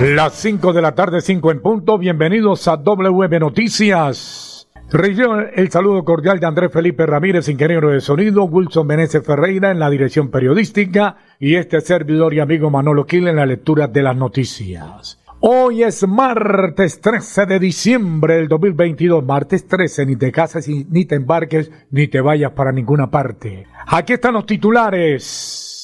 Las 0.00 0.32
5 0.36 0.72
de 0.72 0.80
la 0.80 0.94
tarde, 0.94 1.20
5 1.20 1.50
en 1.50 1.60
punto. 1.60 1.98
Bienvenidos 1.98 2.66
a 2.68 2.78
WM 2.78 3.38
Noticias. 3.38 4.66
Recibo 4.90 5.36
el 5.38 5.70
saludo 5.70 6.02
cordial 6.06 6.40
de 6.40 6.46
Andrés 6.46 6.72
Felipe 6.72 7.04
Ramírez, 7.04 7.50
ingeniero 7.50 7.90
de 7.90 8.00
sonido, 8.00 8.44
Wilson 8.44 8.86
Meneses 8.86 9.22
Ferreira 9.22 9.70
en 9.70 9.78
la 9.78 9.90
dirección 9.90 10.30
periodística 10.30 11.18
y 11.38 11.56
este 11.56 11.82
servidor 11.82 12.32
y 12.32 12.40
amigo 12.40 12.70
Manolo 12.70 13.04
Quil 13.04 13.28
en 13.28 13.36
la 13.36 13.44
lectura 13.44 13.88
de 13.88 14.02
las 14.02 14.16
noticias. 14.16 15.20
Hoy 15.40 15.82
es 15.82 16.08
martes 16.08 17.02
13 17.02 17.44
de 17.44 17.58
diciembre 17.58 18.36
del 18.36 18.48
2022, 18.48 19.22
martes 19.22 19.68
13, 19.68 20.06
ni 20.06 20.16
te 20.16 20.32
casas 20.32 20.66
ni 20.66 21.04
te 21.04 21.16
embarques 21.16 21.70
ni 21.90 22.08
te 22.08 22.22
vayas 22.22 22.52
para 22.52 22.72
ninguna 22.72 23.10
parte. 23.10 23.66
Aquí 23.86 24.14
están 24.14 24.32
los 24.32 24.46
titulares. 24.46 25.76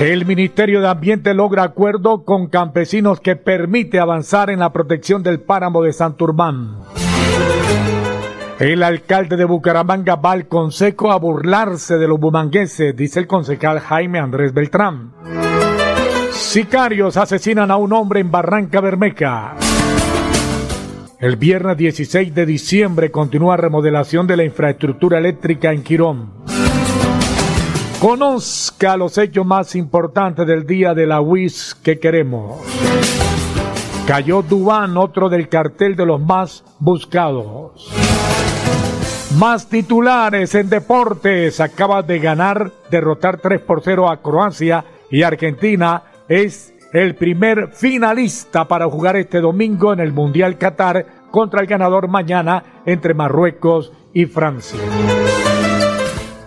El 0.00 0.26
Ministerio 0.26 0.80
de 0.80 0.88
Ambiente 0.88 1.34
logra 1.34 1.62
acuerdo 1.62 2.24
con 2.24 2.48
campesinos 2.48 3.20
que 3.20 3.36
permite 3.36 4.00
avanzar 4.00 4.50
en 4.50 4.58
la 4.58 4.72
protección 4.72 5.22
del 5.22 5.40
páramo 5.40 5.82
de 5.82 5.92
Santurbán. 5.92 6.80
El 8.58 8.82
alcalde 8.82 9.36
de 9.36 9.44
Bucaramanga 9.44 10.16
va 10.16 10.32
al 10.32 10.46
consejo 10.46 11.10
a 11.10 11.18
burlarse 11.18 11.96
de 11.96 12.06
los 12.06 12.20
bumangueses, 12.20 12.94
dice 12.94 13.20
el 13.20 13.26
concejal 13.26 13.80
Jaime 13.80 14.18
Andrés 14.18 14.52
Beltrán. 14.52 15.12
Sicarios 16.32 17.16
asesinan 17.16 17.70
a 17.70 17.76
un 17.76 17.92
hombre 17.92 18.20
en 18.20 18.30
Barranca 18.30 18.80
Bermeja. 18.80 19.54
El 21.18 21.36
viernes 21.36 21.76
16 21.76 22.34
de 22.34 22.44
diciembre 22.44 23.10
continúa 23.10 23.56
remodelación 23.56 24.26
de 24.26 24.36
la 24.36 24.44
infraestructura 24.44 25.18
eléctrica 25.18 25.72
en 25.72 25.82
Quirón. 25.82 26.44
Conozca 28.04 28.98
los 28.98 29.16
hechos 29.16 29.46
más 29.46 29.74
importantes 29.74 30.46
del 30.46 30.66
día 30.66 30.92
de 30.92 31.06
la 31.06 31.22
WIS 31.22 31.74
que 31.82 31.98
queremos. 31.98 32.60
Cayó 34.06 34.42
Dubán, 34.42 34.98
otro 34.98 35.30
del 35.30 35.48
cartel 35.48 35.96
de 35.96 36.04
los 36.04 36.20
más 36.20 36.64
buscados. 36.80 37.88
Más 39.38 39.70
titulares 39.70 40.54
en 40.54 40.68
deportes. 40.68 41.60
Acaba 41.60 42.02
de 42.02 42.18
ganar, 42.18 42.72
derrotar 42.90 43.38
3 43.38 43.62
por 43.62 43.80
0 43.82 44.10
a 44.10 44.20
Croacia 44.20 44.84
y 45.10 45.22
Argentina 45.22 46.02
es 46.28 46.74
el 46.92 47.14
primer 47.14 47.68
finalista 47.68 48.68
para 48.68 48.84
jugar 48.84 49.16
este 49.16 49.40
domingo 49.40 49.94
en 49.94 50.00
el 50.00 50.12
Mundial 50.12 50.58
Qatar 50.58 51.06
contra 51.30 51.62
el 51.62 51.66
ganador 51.66 52.08
mañana 52.08 52.82
entre 52.84 53.14
Marruecos 53.14 53.94
y 54.12 54.26
Francia. 54.26 54.80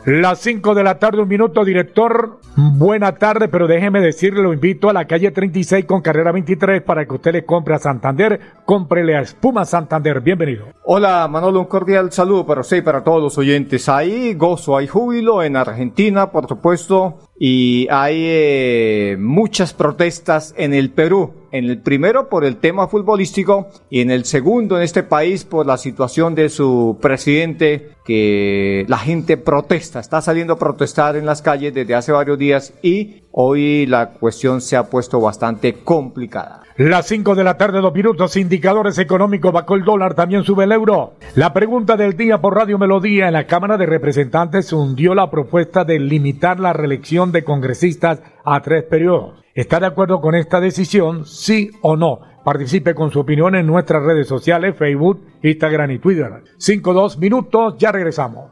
Las 0.08 0.40
5 0.40 0.74
de 0.74 0.86
la 0.86 1.00
tarde, 1.00 1.22
un 1.22 1.28
minuto, 1.28 1.66
director. 1.66 2.40
Buena 2.56 3.16
tarde, 3.16 3.50
pero 3.50 3.68
déjeme 3.68 4.00
decirle, 4.00 4.42
lo 4.42 4.54
invito 4.54 4.90
a 4.90 4.94
la 4.94 5.06
calle 5.06 5.32
36 5.32 5.84
con 5.84 6.00
carrera 6.00 6.32
23 6.32 6.82
para 6.82 7.06
que 7.06 7.14
usted 7.14 7.34
le 7.34 7.46
compre 7.46 7.76
a 7.76 7.78
Santander. 7.78 8.40
Cómprele 8.64 9.18
a 9.18 9.20
Espuma 9.20 9.66
Santander. 9.66 10.22
Bienvenido. 10.22 10.68
Hola, 10.86 11.28
Manolo, 11.28 11.60
un 11.60 11.66
cordial 11.66 12.10
saludo 12.14 12.46
para 12.46 12.62
usted 12.62 12.78
y 12.78 12.82
para 12.84 13.04
todos 13.04 13.22
los 13.22 13.38
oyentes. 13.38 13.90
Hay 13.90 14.34
gozo, 14.36 14.78
hay 14.78 14.88
júbilo 14.88 15.44
en 15.44 15.58
Argentina, 15.58 16.32
por 16.32 16.48
supuesto, 16.48 17.18
y 17.38 17.90
hay 17.92 18.16
eh, 18.18 19.18
muchas 19.20 19.74
protestas 19.74 20.56
en 20.58 20.74
el 20.74 20.92
Perú. 20.92 21.34
En 21.58 21.66
el 21.66 21.80
primero 21.80 22.30
por 22.30 22.46
el 22.46 22.58
tema 22.58 22.88
futbolístico 22.88 23.70
y 23.90 24.02
en 24.02 24.12
el 24.12 24.26
segundo 24.26 24.78
en 24.78 24.84
este 24.84 25.02
país 25.02 25.44
por 25.44 25.66
la 25.66 25.78
situación 25.78 26.36
de 26.36 26.50
su 26.50 27.00
presidente 27.02 27.94
que 28.06 28.86
la 28.88 29.00
gente 29.00 29.38
protesta, 29.38 30.00
está 30.00 30.22
saliendo 30.22 30.54
a 30.54 30.60
protestar 30.60 31.16
en 31.16 31.26
las 31.26 31.42
calles 31.42 31.74
desde 31.74 31.96
hace 31.96 32.12
varios 32.12 32.38
días 32.38 32.76
y 32.84 33.24
hoy 33.32 33.88
la 33.88 34.12
cuestión 34.12 34.62
se 34.62 34.78
ha 34.78 34.88
puesto 34.88 35.20
bastante 35.20 35.74
complicada. 35.74 36.62
Las 36.78 37.08
5 37.08 37.34
de 37.34 37.44
la 37.44 37.58
tarde, 37.58 37.82
dos 37.82 37.92
minutos, 37.92 38.38
indicadores 38.38 39.00
económicos, 39.00 39.52
bajó 39.52 39.74
el 39.74 39.84
dólar, 39.84 40.14
también 40.14 40.44
sube 40.44 40.66
el 40.66 40.72
euro. 40.72 41.16
La 41.34 41.54
pregunta 41.54 41.98
del 41.98 42.16
día 42.16 42.40
por 42.40 42.56
Radio 42.56 42.78
Melodía 42.78 43.26
en 43.26 43.34
la 43.34 43.48
Cámara 43.48 43.78
de 43.78 43.88
Representantes 43.88 44.72
hundió 44.72 45.16
la 45.16 45.32
propuesta 45.32 45.86
de 45.86 46.00
limitar 46.00 46.60
la 46.60 46.74
reelección 46.74 47.32
de 47.32 47.44
congresistas 47.44 48.22
a 48.46 48.62
tres 48.62 48.84
periodos. 48.84 49.47
¿Está 49.58 49.80
de 49.80 49.88
acuerdo 49.88 50.22
con 50.22 50.36
esta 50.36 50.62
decisión? 50.62 51.26
Sí 51.26 51.72
o 51.82 51.96
no. 51.96 52.20
Participe 52.46 52.94
con 52.94 53.10
su 53.10 53.22
opinión 53.22 53.56
en 53.56 53.66
nuestras 53.66 54.04
redes 54.04 54.28
sociales, 54.28 54.76
Facebook, 54.78 55.26
Instagram 55.42 55.90
y 55.90 55.98
Twitter. 55.98 56.44
5-2 56.60 57.18
minutos, 57.18 57.76
ya 57.80 57.92
regresamos. 57.92 58.52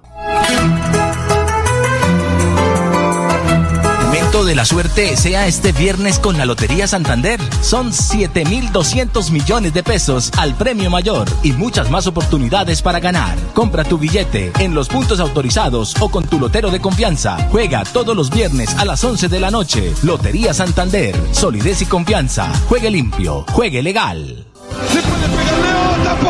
De 4.43 4.55
la 4.55 4.65
suerte 4.65 5.15
sea 5.15 5.47
este 5.47 5.71
viernes 5.71 6.19
con 6.19 6.37
la 6.37 6.45
Lotería 6.45 6.87
Santander. 6.87 7.39
Son 7.61 7.91
7.200 7.91 9.31
millones 9.31 9.73
de 9.73 9.81
pesos 9.81 10.31
al 10.37 10.55
premio 10.55 10.89
mayor 10.89 11.27
y 11.43 11.53
muchas 11.53 11.89
más 11.89 12.05
oportunidades 12.07 12.81
para 12.81 12.99
ganar. 12.99 13.37
Compra 13.53 13.83
tu 13.83 13.97
billete 13.97 14.51
en 14.59 14.75
los 14.75 14.89
puntos 14.89 15.19
autorizados 15.19 15.95
o 16.01 16.09
con 16.09 16.25
tu 16.25 16.39
lotero 16.39 16.69
de 16.69 16.81
confianza. 16.81 17.37
Juega 17.49 17.83
todos 17.85 18.15
los 18.15 18.29
viernes 18.29 18.75
a 18.75 18.83
las 18.83 19.03
11 19.03 19.29
de 19.29 19.39
la 19.39 19.51
noche. 19.51 19.93
Lotería 20.03 20.53
Santander. 20.53 21.15
Solidez 21.31 21.81
y 21.83 21.85
confianza. 21.85 22.51
Juegue 22.67 22.91
limpio. 22.91 23.45
Juegue 23.51 23.81
legal. 23.81 24.45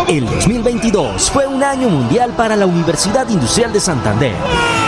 El 0.07 0.25
2022 0.25 1.31
fue 1.31 1.47
un 1.47 1.63
año 1.63 1.89
mundial 1.89 2.33
para 2.37 2.55
la 2.55 2.67
Universidad 2.67 3.27
Industrial 3.29 3.73
de 3.73 3.79
Santander 3.79 4.84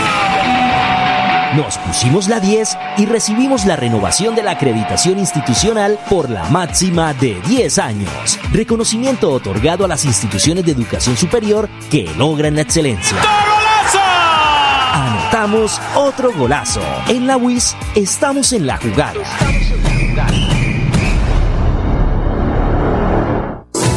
nos 1.56 1.78
pusimos 1.78 2.28
la 2.28 2.40
10 2.40 2.78
y 2.97 3.06
recibimos 3.06 3.66
la 3.66 3.75
renovación 3.75 4.35
de 4.35 4.44
la 4.44 4.52
acreditación 4.52 5.19
institucional 5.19 5.97
por 6.09 6.30
la 6.30 6.44
máxima 6.50 7.13
de 7.13 7.40
10 7.47 7.80
años. 7.80 8.40
Reconocimiento 8.52 9.31
otorgado 9.31 9.86
a 9.86 9.88
las 9.88 10.06
instituciones 10.06 10.66
de 10.66 10.72
educación 10.72 11.16
superior 11.16 11.69
que 11.90 12.09
logran 12.18 12.56
la 12.56 12.62
excelencia. 12.62 13.18
Anotamos 14.94 15.80
otro 15.96 16.34
golazo. 16.34 16.81
En 17.07 17.28
la 17.28 17.38
WIS 17.38 17.75
estamos 17.96 18.52
en 18.53 18.66
la 18.66 18.78
jugada. 18.78 19.22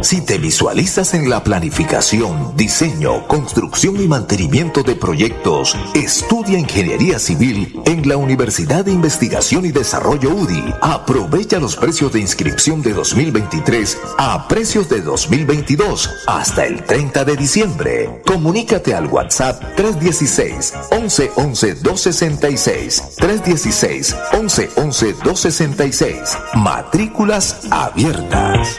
Si 0.00 0.20
te 0.20 0.38
visualizas 0.38 1.12
en 1.14 1.28
la 1.28 1.42
planificación, 1.42 2.56
diseño, 2.56 3.26
construcción 3.26 4.00
y 4.00 4.06
mantenimiento 4.06 4.84
de 4.84 4.94
proyectos, 4.94 5.76
estudia 5.92 6.56
Ingeniería 6.56 7.18
Civil 7.18 7.80
en 7.84 8.08
la 8.08 8.16
Universidad 8.16 8.84
de 8.84 8.92
Investigación 8.92 9.66
y 9.66 9.72
Desarrollo 9.72 10.30
UDI. 10.30 10.72
Aprovecha 10.80 11.58
los 11.58 11.74
precios 11.74 12.12
de 12.12 12.20
inscripción 12.20 12.80
de 12.80 12.92
2023 12.92 13.98
a 14.18 14.46
precios 14.46 14.88
de 14.88 15.00
2022 15.00 16.10
hasta 16.28 16.64
el 16.64 16.84
30 16.84 17.24
de 17.24 17.36
diciembre. 17.36 18.22
Comunícate 18.24 18.94
al 18.94 19.06
WhatsApp 19.06 19.60
316 19.74 20.74
11 20.92 21.32
11 21.34 21.74
266 21.74 23.02
316 23.16 24.16
11 24.32 24.70
11 24.76 25.12
266. 25.24 26.38
Matrículas 26.54 27.66
abiertas. 27.70 28.78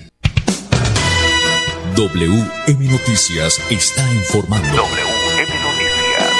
WM 1.95 2.87
Noticias 2.89 3.59
está 3.69 4.01
informando. 4.13 4.67
WM 4.69 5.51
Noticias. 5.61 6.31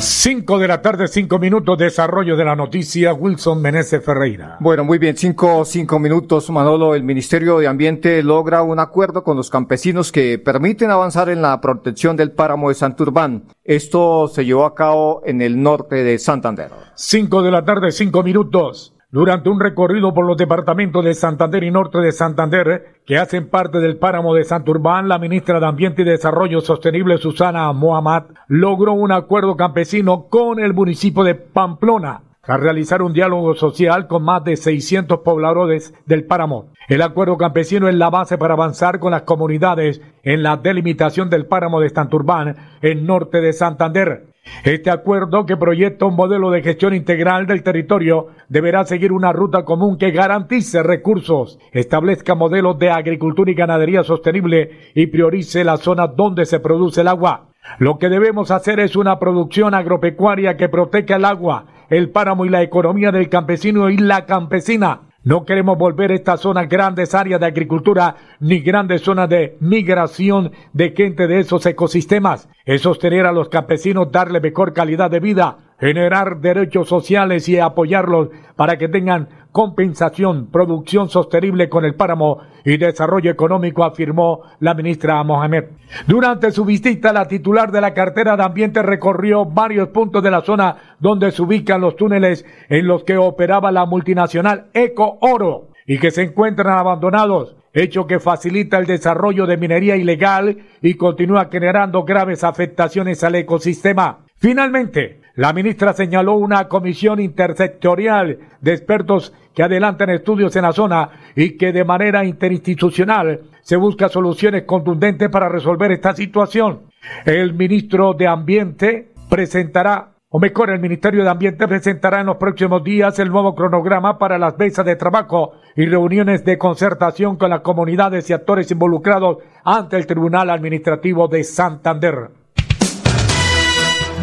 5 0.00 0.58
de 0.58 0.66
la 0.66 0.82
tarde, 0.82 1.06
5 1.06 1.38
minutos, 1.38 1.78
desarrollo 1.78 2.36
de 2.36 2.44
la 2.44 2.56
noticia, 2.56 3.14
Wilson 3.14 3.62
Meneses 3.62 4.04
Ferreira. 4.04 4.56
Bueno, 4.58 4.84
muy 4.84 4.98
bien, 4.98 5.16
5 5.16 5.64
cinco 5.64 6.00
minutos, 6.00 6.50
Manolo. 6.50 6.96
El 6.96 7.04
Ministerio 7.04 7.58
de 7.58 7.68
Ambiente 7.68 8.24
logra 8.24 8.62
un 8.62 8.80
acuerdo 8.80 9.22
con 9.22 9.36
los 9.36 9.50
campesinos 9.50 10.10
que 10.10 10.40
permiten 10.40 10.90
avanzar 10.90 11.28
en 11.28 11.42
la 11.42 11.60
protección 11.60 12.16
del 12.16 12.32
páramo 12.32 12.70
de 12.70 12.74
Santurbán. 12.74 13.44
Esto 13.62 14.26
se 14.26 14.44
llevó 14.44 14.64
a 14.64 14.74
cabo 14.74 15.22
en 15.24 15.42
el 15.42 15.62
norte 15.62 16.02
de 16.02 16.18
Santander. 16.18 16.72
5 16.96 17.42
de 17.42 17.50
la 17.52 17.64
tarde, 17.64 17.92
5 17.92 18.22
minutos. 18.24 18.95
Durante 19.16 19.48
un 19.48 19.58
recorrido 19.58 20.12
por 20.12 20.26
los 20.26 20.36
departamentos 20.36 21.02
de 21.02 21.14
Santander 21.14 21.64
y 21.64 21.70
Norte 21.70 22.00
de 22.00 22.12
Santander, 22.12 22.98
que 23.06 23.16
hacen 23.16 23.48
parte 23.48 23.78
del 23.78 23.96
páramo 23.96 24.34
de 24.34 24.44
Santurbán, 24.44 25.08
la 25.08 25.18
ministra 25.18 25.58
de 25.58 25.64
Ambiente 25.64 26.02
y 26.02 26.04
Desarrollo 26.04 26.60
Sostenible, 26.60 27.16
Susana 27.16 27.72
Mohamed, 27.72 28.24
logró 28.48 28.92
un 28.92 29.12
acuerdo 29.12 29.56
campesino 29.56 30.26
con 30.28 30.60
el 30.60 30.74
municipio 30.74 31.24
de 31.24 31.34
Pamplona 31.34 32.24
a 32.42 32.58
realizar 32.58 33.00
un 33.00 33.14
diálogo 33.14 33.54
social 33.54 34.06
con 34.06 34.22
más 34.22 34.44
de 34.44 34.58
600 34.58 35.20
pobladores 35.20 35.94
del 36.04 36.24
páramo. 36.26 36.66
El 36.86 37.00
acuerdo 37.00 37.38
campesino 37.38 37.88
es 37.88 37.94
la 37.94 38.10
base 38.10 38.36
para 38.36 38.52
avanzar 38.52 38.98
con 38.98 39.12
las 39.12 39.22
comunidades 39.22 40.02
en 40.24 40.42
la 40.42 40.58
delimitación 40.58 41.30
del 41.30 41.46
páramo 41.46 41.80
de 41.80 41.88
Santurbán, 41.88 42.56
en 42.82 43.06
norte 43.06 43.40
de 43.40 43.54
Santander. 43.54 44.26
Este 44.64 44.90
acuerdo, 44.90 45.46
que 45.46 45.56
proyecta 45.56 46.06
un 46.06 46.16
modelo 46.16 46.50
de 46.50 46.62
gestión 46.62 46.94
integral 46.94 47.46
del 47.46 47.62
territorio, 47.62 48.28
deberá 48.48 48.84
seguir 48.84 49.12
una 49.12 49.32
ruta 49.32 49.64
común 49.64 49.96
que 49.98 50.10
garantice 50.10 50.82
recursos, 50.82 51.58
establezca 51.72 52.34
modelos 52.34 52.78
de 52.78 52.90
agricultura 52.90 53.50
y 53.50 53.54
ganadería 53.54 54.02
sostenible 54.02 54.92
y 54.94 55.06
priorice 55.06 55.64
las 55.64 55.80
zonas 55.80 56.16
donde 56.16 56.46
se 56.46 56.60
produce 56.60 57.02
el 57.02 57.08
agua. 57.08 57.48
Lo 57.78 57.98
que 57.98 58.08
debemos 58.08 58.50
hacer 58.50 58.80
es 58.80 58.96
una 58.96 59.18
producción 59.18 59.74
agropecuaria 59.74 60.56
que 60.56 60.68
proteja 60.68 61.16
el 61.16 61.24
agua, 61.24 61.66
el 61.90 62.10
páramo 62.10 62.44
y 62.44 62.48
la 62.48 62.62
economía 62.62 63.12
del 63.12 63.28
campesino 63.28 63.90
y 63.90 63.98
la 63.98 64.26
campesina. 64.26 65.05
No 65.26 65.44
queremos 65.44 65.76
volver 65.76 66.12
estas 66.12 66.40
zonas 66.42 66.68
grandes 66.68 67.12
áreas 67.12 67.40
de 67.40 67.46
agricultura 67.46 68.14
ni 68.38 68.60
grandes 68.60 69.02
zonas 69.02 69.28
de 69.28 69.56
migración 69.58 70.52
de 70.72 70.94
gente 70.96 71.26
de 71.26 71.40
esos 71.40 71.66
ecosistemas. 71.66 72.48
Es 72.64 72.82
sostener 72.82 73.26
a 73.26 73.32
los 73.32 73.48
campesinos, 73.48 74.12
darle 74.12 74.38
mejor 74.38 74.72
calidad 74.72 75.10
de 75.10 75.18
vida, 75.18 75.65
generar 75.78 76.40
derechos 76.40 76.88
sociales 76.88 77.48
y 77.48 77.58
apoyarlos 77.58 78.28
para 78.56 78.78
que 78.78 78.88
tengan 78.88 79.28
compensación, 79.52 80.50
producción 80.50 81.08
sostenible 81.08 81.70
con 81.70 81.84
el 81.86 81.94
páramo 81.94 82.40
y 82.64 82.76
desarrollo 82.76 83.30
económico, 83.30 83.84
afirmó 83.84 84.42
la 84.60 84.74
ministra 84.74 85.22
Mohamed. 85.22 85.64
Durante 86.06 86.50
su 86.50 86.66
visita, 86.66 87.12
la 87.12 87.26
titular 87.26 87.72
de 87.72 87.80
la 87.80 87.94
cartera 87.94 88.36
de 88.36 88.42
Ambiente 88.42 88.82
recorrió 88.82 89.46
varios 89.46 89.88
puntos 89.88 90.22
de 90.22 90.30
la 90.30 90.42
zona 90.42 90.96
donde 90.98 91.30
se 91.32 91.42
ubican 91.42 91.80
los 91.80 91.96
túneles 91.96 92.44
en 92.68 92.86
los 92.86 93.04
que 93.04 93.16
operaba 93.16 93.72
la 93.72 93.86
multinacional 93.86 94.66
Eco 94.74 95.16
Oro 95.22 95.68
y 95.86 95.98
que 95.98 96.10
se 96.10 96.22
encuentran 96.22 96.78
abandonados, 96.78 97.56
hecho 97.72 98.06
que 98.06 98.20
facilita 98.20 98.76
el 98.76 98.86
desarrollo 98.86 99.46
de 99.46 99.56
minería 99.56 99.96
ilegal 99.96 100.66
y 100.82 100.94
continúa 100.94 101.48
generando 101.50 102.04
graves 102.04 102.44
afectaciones 102.44 103.24
al 103.24 103.36
ecosistema. 103.36 104.26
Finalmente, 104.38 105.22
la 105.36 105.52
ministra 105.52 105.92
señaló 105.92 106.34
una 106.34 106.66
comisión 106.66 107.20
intersectorial 107.20 108.38
de 108.60 108.72
expertos 108.72 109.34
que 109.54 109.62
adelantan 109.62 110.10
estudios 110.10 110.56
en 110.56 110.62
la 110.62 110.72
zona 110.72 111.10
y 111.34 111.58
que 111.58 111.72
de 111.72 111.84
manera 111.84 112.24
interinstitucional 112.24 113.42
se 113.60 113.76
busca 113.76 114.08
soluciones 114.08 114.64
contundentes 114.64 115.28
para 115.28 115.48
resolver 115.48 115.92
esta 115.92 116.14
situación. 116.14 116.90
El 117.24 117.52
ministro 117.52 118.14
de 118.14 118.26
Ambiente 118.26 119.12
presentará 119.28 120.12
o 120.28 120.40
mejor, 120.40 120.70
el 120.70 120.80
Ministerio 120.80 121.22
de 121.22 121.30
Ambiente 121.30 121.68
presentará 121.68 122.20
en 122.20 122.26
los 122.26 122.36
próximos 122.36 122.82
días 122.82 123.18
el 123.18 123.30
nuevo 123.30 123.54
cronograma 123.54 124.18
para 124.18 124.38
las 124.38 124.58
mesas 124.58 124.84
de 124.84 124.96
trabajo 124.96 125.52
y 125.76 125.86
reuniones 125.86 126.44
de 126.44 126.58
concertación 126.58 127.36
con 127.36 127.50
las 127.50 127.60
comunidades 127.60 128.28
y 128.28 128.32
actores 128.32 128.70
involucrados 128.70 129.38
ante 129.64 129.96
el 129.96 130.06
Tribunal 130.06 130.50
Administrativo 130.50 131.28
de 131.28 131.44
Santander. 131.44 132.45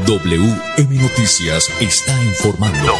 WM 0.05 1.01
Noticias 1.01 1.69
está 1.79 2.11
informando. 2.23 2.93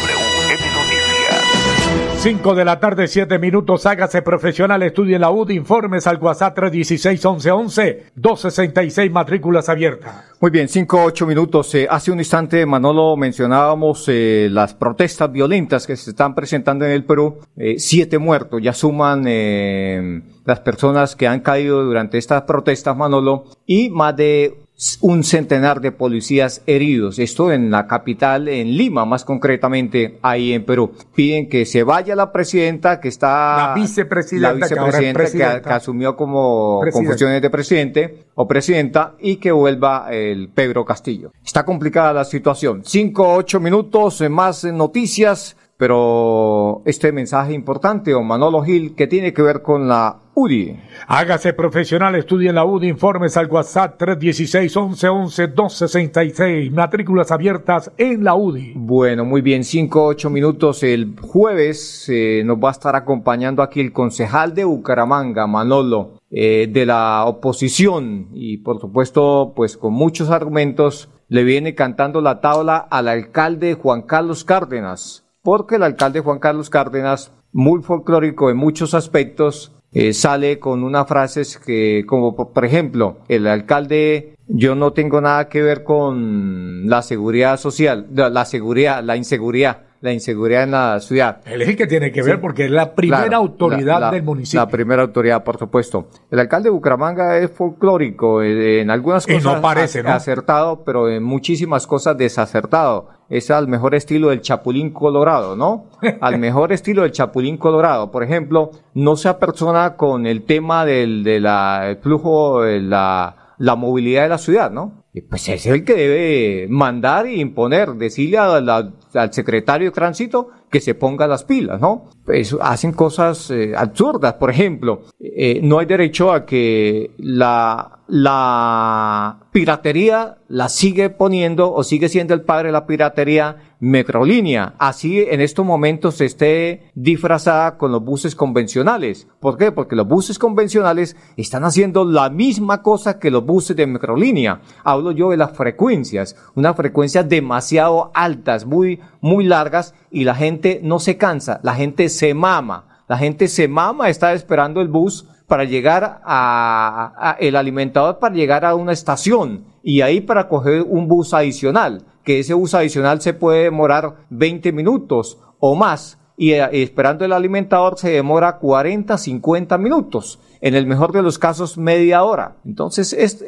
5 2.16 2.54
de 2.54 2.64
la 2.64 2.80
tarde, 2.80 3.06
7 3.06 3.38
minutos. 3.38 3.84
Hágase 3.84 4.22
profesional, 4.22 4.82
estudie 4.82 5.16
en 5.16 5.20
la 5.20 5.30
UD. 5.30 5.50
Informes 5.50 6.06
al 6.06 6.16
WhatsApp 6.16 6.56
316-1111, 6.56 8.12
266 8.14 9.12
matrículas 9.12 9.68
abiertas. 9.68 10.24
Muy 10.40 10.50
bien, 10.50 10.66
5, 10.66 11.04
8 11.04 11.26
minutos. 11.26 11.74
Eh, 11.74 11.86
hace 11.90 12.10
un 12.10 12.20
instante, 12.20 12.64
Manolo, 12.64 13.18
mencionábamos 13.18 14.06
eh, 14.08 14.48
las 14.50 14.72
protestas 14.72 15.30
violentas 15.30 15.86
que 15.86 15.96
se 15.96 16.10
están 16.10 16.34
presentando 16.34 16.86
en 16.86 16.92
el 16.92 17.04
Perú. 17.04 17.40
Eh, 17.58 17.74
siete 17.78 18.16
muertos, 18.16 18.62
ya 18.62 18.72
suman 18.72 19.24
eh, 19.26 20.22
las 20.46 20.60
personas 20.60 21.14
que 21.14 21.28
han 21.28 21.40
caído 21.40 21.84
durante 21.84 22.16
estas 22.16 22.42
protestas, 22.42 22.96
Manolo, 22.96 23.44
y 23.66 23.90
más 23.90 24.16
de 24.16 24.63
un 25.00 25.22
centenar 25.22 25.80
de 25.80 25.92
policías 25.92 26.62
heridos. 26.66 27.18
Esto 27.18 27.52
en 27.52 27.70
la 27.70 27.86
capital, 27.86 28.48
en 28.48 28.76
Lima, 28.76 29.04
más 29.04 29.24
concretamente, 29.24 30.18
ahí 30.22 30.52
en 30.52 30.64
Perú. 30.64 30.92
Piden 31.14 31.48
que 31.48 31.64
se 31.64 31.84
vaya 31.84 32.16
la 32.16 32.32
presidenta 32.32 33.00
que 33.00 33.08
está... 33.08 33.68
La 33.68 33.74
vicepresidenta, 33.74 34.48
la 34.48 34.54
vicepresidenta 34.54 35.24
que, 35.24 35.30
que, 35.30 35.62
que, 35.62 35.70
asumió 35.70 36.16
como 36.16 36.80
con 36.92 37.06
funciones 37.06 37.40
de 37.40 37.50
presidente 37.50 38.24
o 38.34 38.48
presidenta 38.48 39.14
y 39.20 39.36
que 39.36 39.52
vuelva 39.52 40.08
el 40.10 40.48
Pedro 40.48 40.84
Castillo. 40.84 41.32
Está 41.44 41.64
complicada 41.64 42.12
la 42.12 42.24
situación. 42.24 42.82
Cinco, 42.84 43.32
ocho 43.34 43.60
minutos, 43.60 44.22
más 44.28 44.64
noticias 44.64 45.56
pero 45.76 46.82
este 46.84 47.12
mensaje 47.12 47.52
importante, 47.52 48.14
o 48.14 48.22
Manolo 48.22 48.62
Gil, 48.62 48.94
que 48.94 49.06
tiene 49.06 49.32
que 49.32 49.42
ver 49.42 49.62
con 49.62 49.88
la 49.88 50.18
UDI. 50.34 50.76
Hágase 51.06 51.52
profesional, 51.52 52.14
estudie 52.14 52.48
en 52.48 52.54
la 52.56 52.64
UDI, 52.64 52.88
informes 52.88 53.36
al 53.36 53.50
WhatsApp 53.50 54.00
316-1111-266, 54.00 56.70
matrículas 56.70 57.30
abiertas 57.30 57.92
en 57.98 58.24
la 58.24 58.34
UDI. 58.34 58.72
Bueno, 58.76 59.24
muy 59.24 59.42
bien, 59.42 59.64
5, 59.64 60.04
8 60.04 60.30
minutos. 60.30 60.82
El 60.82 61.14
jueves 61.20 62.06
eh, 62.08 62.42
nos 62.44 62.58
va 62.58 62.70
a 62.70 62.72
estar 62.72 62.96
acompañando 62.96 63.62
aquí 63.62 63.80
el 63.80 63.92
concejal 63.92 64.54
de 64.54 64.64
Bucaramanga, 64.64 65.46
Manolo, 65.46 66.14
eh, 66.30 66.68
de 66.70 66.86
la 66.86 67.26
oposición, 67.26 68.28
y 68.32 68.56
por 68.58 68.80
supuesto, 68.80 69.52
pues 69.54 69.76
con 69.76 69.92
muchos 69.92 70.30
argumentos, 70.30 71.10
le 71.28 71.44
viene 71.44 71.74
cantando 71.74 72.20
la 72.20 72.40
tabla 72.40 72.76
al 72.76 73.08
alcalde 73.08 73.74
Juan 73.74 74.02
Carlos 74.02 74.44
Cárdenas 74.44 75.23
porque 75.44 75.76
el 75.76 75.82
alcalde 75.82 76.20
Juan 76.20 76.38
Carlos 76.38 76.70
Cárdenas, 76.70 77.30
muy 77.52 77.82
folclórico 77.82 78.50
en 78.50 78.56
muchos 78.56 78.94
aspectos, 78.94 79.72
eh, 79.92 80.14
sale 80.14 80.58
con 80.58 80.82
unas 80.82 81.06
frases 81.06 81.58
que, 81.58 82.04
como 82.06 82.34
por 82.34 82.64
ejemplo, 82.64 83.18
el 83.28 83.46
alcalde, 83.46 84.36
yo 84.48 84.74
no 84.74 84.94
tengo 84.94 85.20
nada 85.20 85.50
que 85.50 85.62
ver 85.62 85.84
con 85.84 86.88
la 86.88 87.02
seguridad 87.02 87.58
social, 87.58 88.08
la 88.10 88.44
seguridad, 88.46 89.04
la 89.04 89.16
inseguridad, 89.16 89.82
la 90.04 90.12
inseguridad 90.12 90.64
en 90.64 90.72
la 90.72 91.00
ciudad. 91.00 91.40
Él 91.46 91.62
es 91.62 91.68
el 91.68 91.76
que 91.76 91.86
tiene 91.86 92.12
que 92.12 92.22
ver 92.22 92.38
porque 92.38 92.66
es 92.66 92.70
la 92.70 92.94
primera 92.94 93.38
autoridad 93.38 94.12
del 94.12 94.22
municipio. 94.22 94.60
La 94.60 94.68
primera 94.68 95.02
autoridad, 95.02 95.42
por 95.42 95.58
supuesto. 95.58 96.08
El 96.30 96.40
alcalde 96.40 96.68
de 96.68 96.70
Bucaramanga 96.70 97.38
es 97.38 97.50
folclórico, 97.50 98.42
eh, 98.42 98.82
en 98.82 98.90
algunas 98.90 99.26
cosas 99.26 99.42
no 99.44 99.60
parece, 99.62 100.02
¿no? 100.02 100.10
acertado, 100.10 100.84
pero 100.84 101.08
en 101.08 101.22
muchísimas 101.22 101.86
cosas 101.86 102.18
desacertado. 102.18 103.08
Es 103.30 103.50
al 103.50 103.66
mejor 103.66 103.94
estilo 103.94 104.28
del 104.28 104.42
Chapulín 104.42 104.90
Colorado, 104.90 105.56
¿no? 105.56 105.86
al 106.20 106.38
mejor 106.38 106.72
estilo 106.72 107.02
del 107.02 107.12
Chapulín 107.12 107.56
Colorado. 107.56 108.10
Por 108.10 108.22
ejemplo, 108.22 108.72
no 108.92 109.16
se 109.16 109.30
apersona 109.30 109.96
con 109.96 110.26
el 110.26 110.44
tema 110.44 110.84
del 110.84 111.24
de 111.24 111.40
la, 111.40 111.88
el 111.88 111.96
flujo, 111.96 112.60
de 112.60 112.82
la, 112.82 113.54
la 113.56 113.74
movilidad 113.74 114.24
de 114.24 114.28
la 114.28 114.38
ciudad, 114.38 114.70
¿no? 114.70 115.03
Pues 115.22 115.48
es 115.48 115.66
el 115.66 115.84
que 115.84 115.94
debe 115.94 116.66
mandar 116.68 117.26
e 117.26 117.36
imponer, 117.36 117.90
decirle 117.90 118.38
al 118.38 119.32
secretario 119.32 119.90
de 119.90 119.94
tránsito 119.94 120.50
que 120.74 120.80
se 120.80 120.96
ponga 120.96 121.28
las 121.28 121.44
pilas, 121.44 121.80
¿no? 121.80 122.06
Pues 122.26 122.56
hacen 122.60 122.90
cosas 122.90 123.48
eh, 123.52 123.74
absurdas, 123.76 124.32
por 124.34 124.50
ejemplo, 124.50 125.02
eh, 125.20 125.60
no 125.62 125.78
hay 125.78 125.86
derecho 125.86 126.32
a 126.32 126.44
que 126.44 127.12
la, 127.16 128.00
la 128.08 129.38
piratería 129.52 130.38
la 130.48 130.68
sigue 130.68 131.10
poniendo 131.10 131.72
o 131.72 131.84
sigue 131.84 132.08
siendo 132.08 132.34
el 132.34 132.42
padre 132.42 132.68
de 132.68 132.72
la 132.72 132.86
piratería 132.86 133.56
Metrolínea. 133.80 134.74
Así 134.78 135.20
en 135.20 135.42
estos 135.42 135.64
momentos 135.64 136.20
esté 136.20 136.90
disfrazada 136.94 137.76
con 137.76 137.92
los 137.92 138.02
buses 138.02 138.34
convencionales. 138.34 139.28
¿Por 139.40 139.58
qué? 139.58 139.72
Porque 139.72 139.94
los 139.94 140.08
buses 140.08 140.38
convencionales 140.38 141.16
están 141.36 141.64
haciendo 141.64 142.04
la 142.04 142.30
misma 142.30 142.82
cosa 142.82 143.18
que 143.18 143.30
los 143.30 143.44
buses 143.44 143.76
de 143.76 143.86
Metrolínea. 143.86 144.62
Hablo 144.84 145.12
yo 145.12 145.30
de 145.30 145.36
las 145.36 145.52
frecuencias, 145.52 146.34
unas 146.54 146.74
frecuencias 146.76 147.28
demasiado 147.28 148.10
altas, 148.14 148.64
muy, 148.64 149.00
muy 149.20 149.44
largas 149.44 149.94
y 150.10 150.24
la 150.24 150.34
gente 150.34 150.63
no 150.82 150.98
se 150.98 151.16
cansa, 151.16 151.60
la 151.62 151.74
gente 151.74 152.08
se 152.08 152.34
mama. 152.34 152.94
La 153.06 153.18
gente 153.18 153.48
se 153.48 153.68
mama, 153.68 154.08
está 154.08 154.32
esperando 154.32 154.80
el 154.80 154.88
bus 154.88 155.28
para 155.46 155.64
llegar 155.64 156.22
a, 156.24 157.36
el 157.38 157.54
alimentador 157.54 158.18
para 158.18 158.34
llegar 158.34 158.64
a 158.64 158.74
una 158.74 158.92
estación 158.92 159.64
y 159.82 160.00
ahí 160.00 160.22
para 160.22 160.48
coger 160.48 160.82
un 160.88 161.06
bus 161.06 161.34
adicional, 161.34 162.06
que 162.24 162.38
ese 162.38 162.54
bus 162.54 162.74
adicional 162.74 163.20
se 163.20 163.34
puede 163.34 163.64
demorar 163.64 164.26
20 164.30 164.72
minutos 164.72 165.38
o 165.60 165.74
más 165.74 166.18
y 166.36 166.52
eh, 166.52 166.66
esperando 166.82 167.24
el 167.24 167.32
alimentador 167.32 167.98
se 167.98 168.10
demora 168.10 168.56
40, 168.58 169.18
50 169.18 169.78
minutos. 169.78 170.40
En 170.64 170.74
el 170.74 170.86
mejor 170.86 171.12
de 171.12 171.20
los 171.20 171.38
casos, 171.38 171.76
media 171.76 172.24
hora. 172.24 172.56
Entonces, 172.64 173.12
esto, 173.12 173.44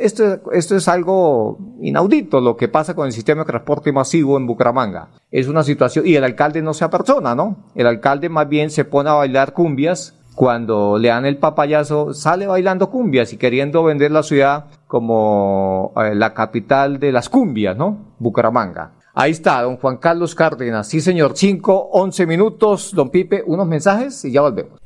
esto 0.53 0.77
es 0.77 0.87
algo 0.87 1.57
inaudito 1.81 2.43
lo 2.43 2.59
que 2.59 2.69
pasa 2.69 2.95
con 2.95 3.07
el 3.07 3.13
sistema 3.13 3.41
de 3.41 3.47
transporte 3.47 3.91
masivo 3.91 4.37
en 4.37 4.47
Bucaramanga. 4.47 5.09
Es 5.31 5.49
una 5.49 5.63
situación, 5.63 6.07
y 6.07 6.15
el 6.15 6.25
alcalde 6.25 6.61
no 6.61 6.75
se 6.75 6.85
apersona, 6.85 7.35
¿no? 7.35 7.71
El 7.75 7.87
alcalde 7.87 8.29
más 8.29 8.47
bien 8.51 8.69
se 8.69 8.85
pone 8.85 9.09
a 9.09 9.15
bailar 9.15 9.55
cumbias 9.55 10.15
cuando 10.35 10.99
le 10.99 11.09
dan 11.09 11.25
el 11.25 11.39
papayazo, 11.39 12.13
sale 12.13 12.47
bailando 12.47 12.91
cumbias 12.91 13.33
y 13.33 13.39
queriendo 13.39 13.83
vender 13.83 14.11
la 14.11 14.23
ciudad 14.23 14.67
como 14.87 15.95
eh, 15.97 16.15
la 16.15 16.35
capital 16.35 17.01
de 17.01 17.13
las 17.13 17.31
cumbias, 17.31 17.79
¿no? 17.79 18.13
Bucaramanga. 18.19 18.93
Ahí 19.19 19.31
está, 19.31 19.63
don 19.63 19.79
Juan 19.79 19.97
Carlos 19.97 20.35
Cárdenas. 20.35 20.89
Sí, 20.89 21.01
señor. 21.01 21.33
5, 21.35 21.89
11 21.93 22.27
minutos. 22.27 22.93
Don 22.95 23.09
Pipe, 23.09 23.43
unos 23.47 23.67
mensajes 23.67 24.23
y 24.27 24.33
ya 24.33 24.43
volvemos. 24.43 24.79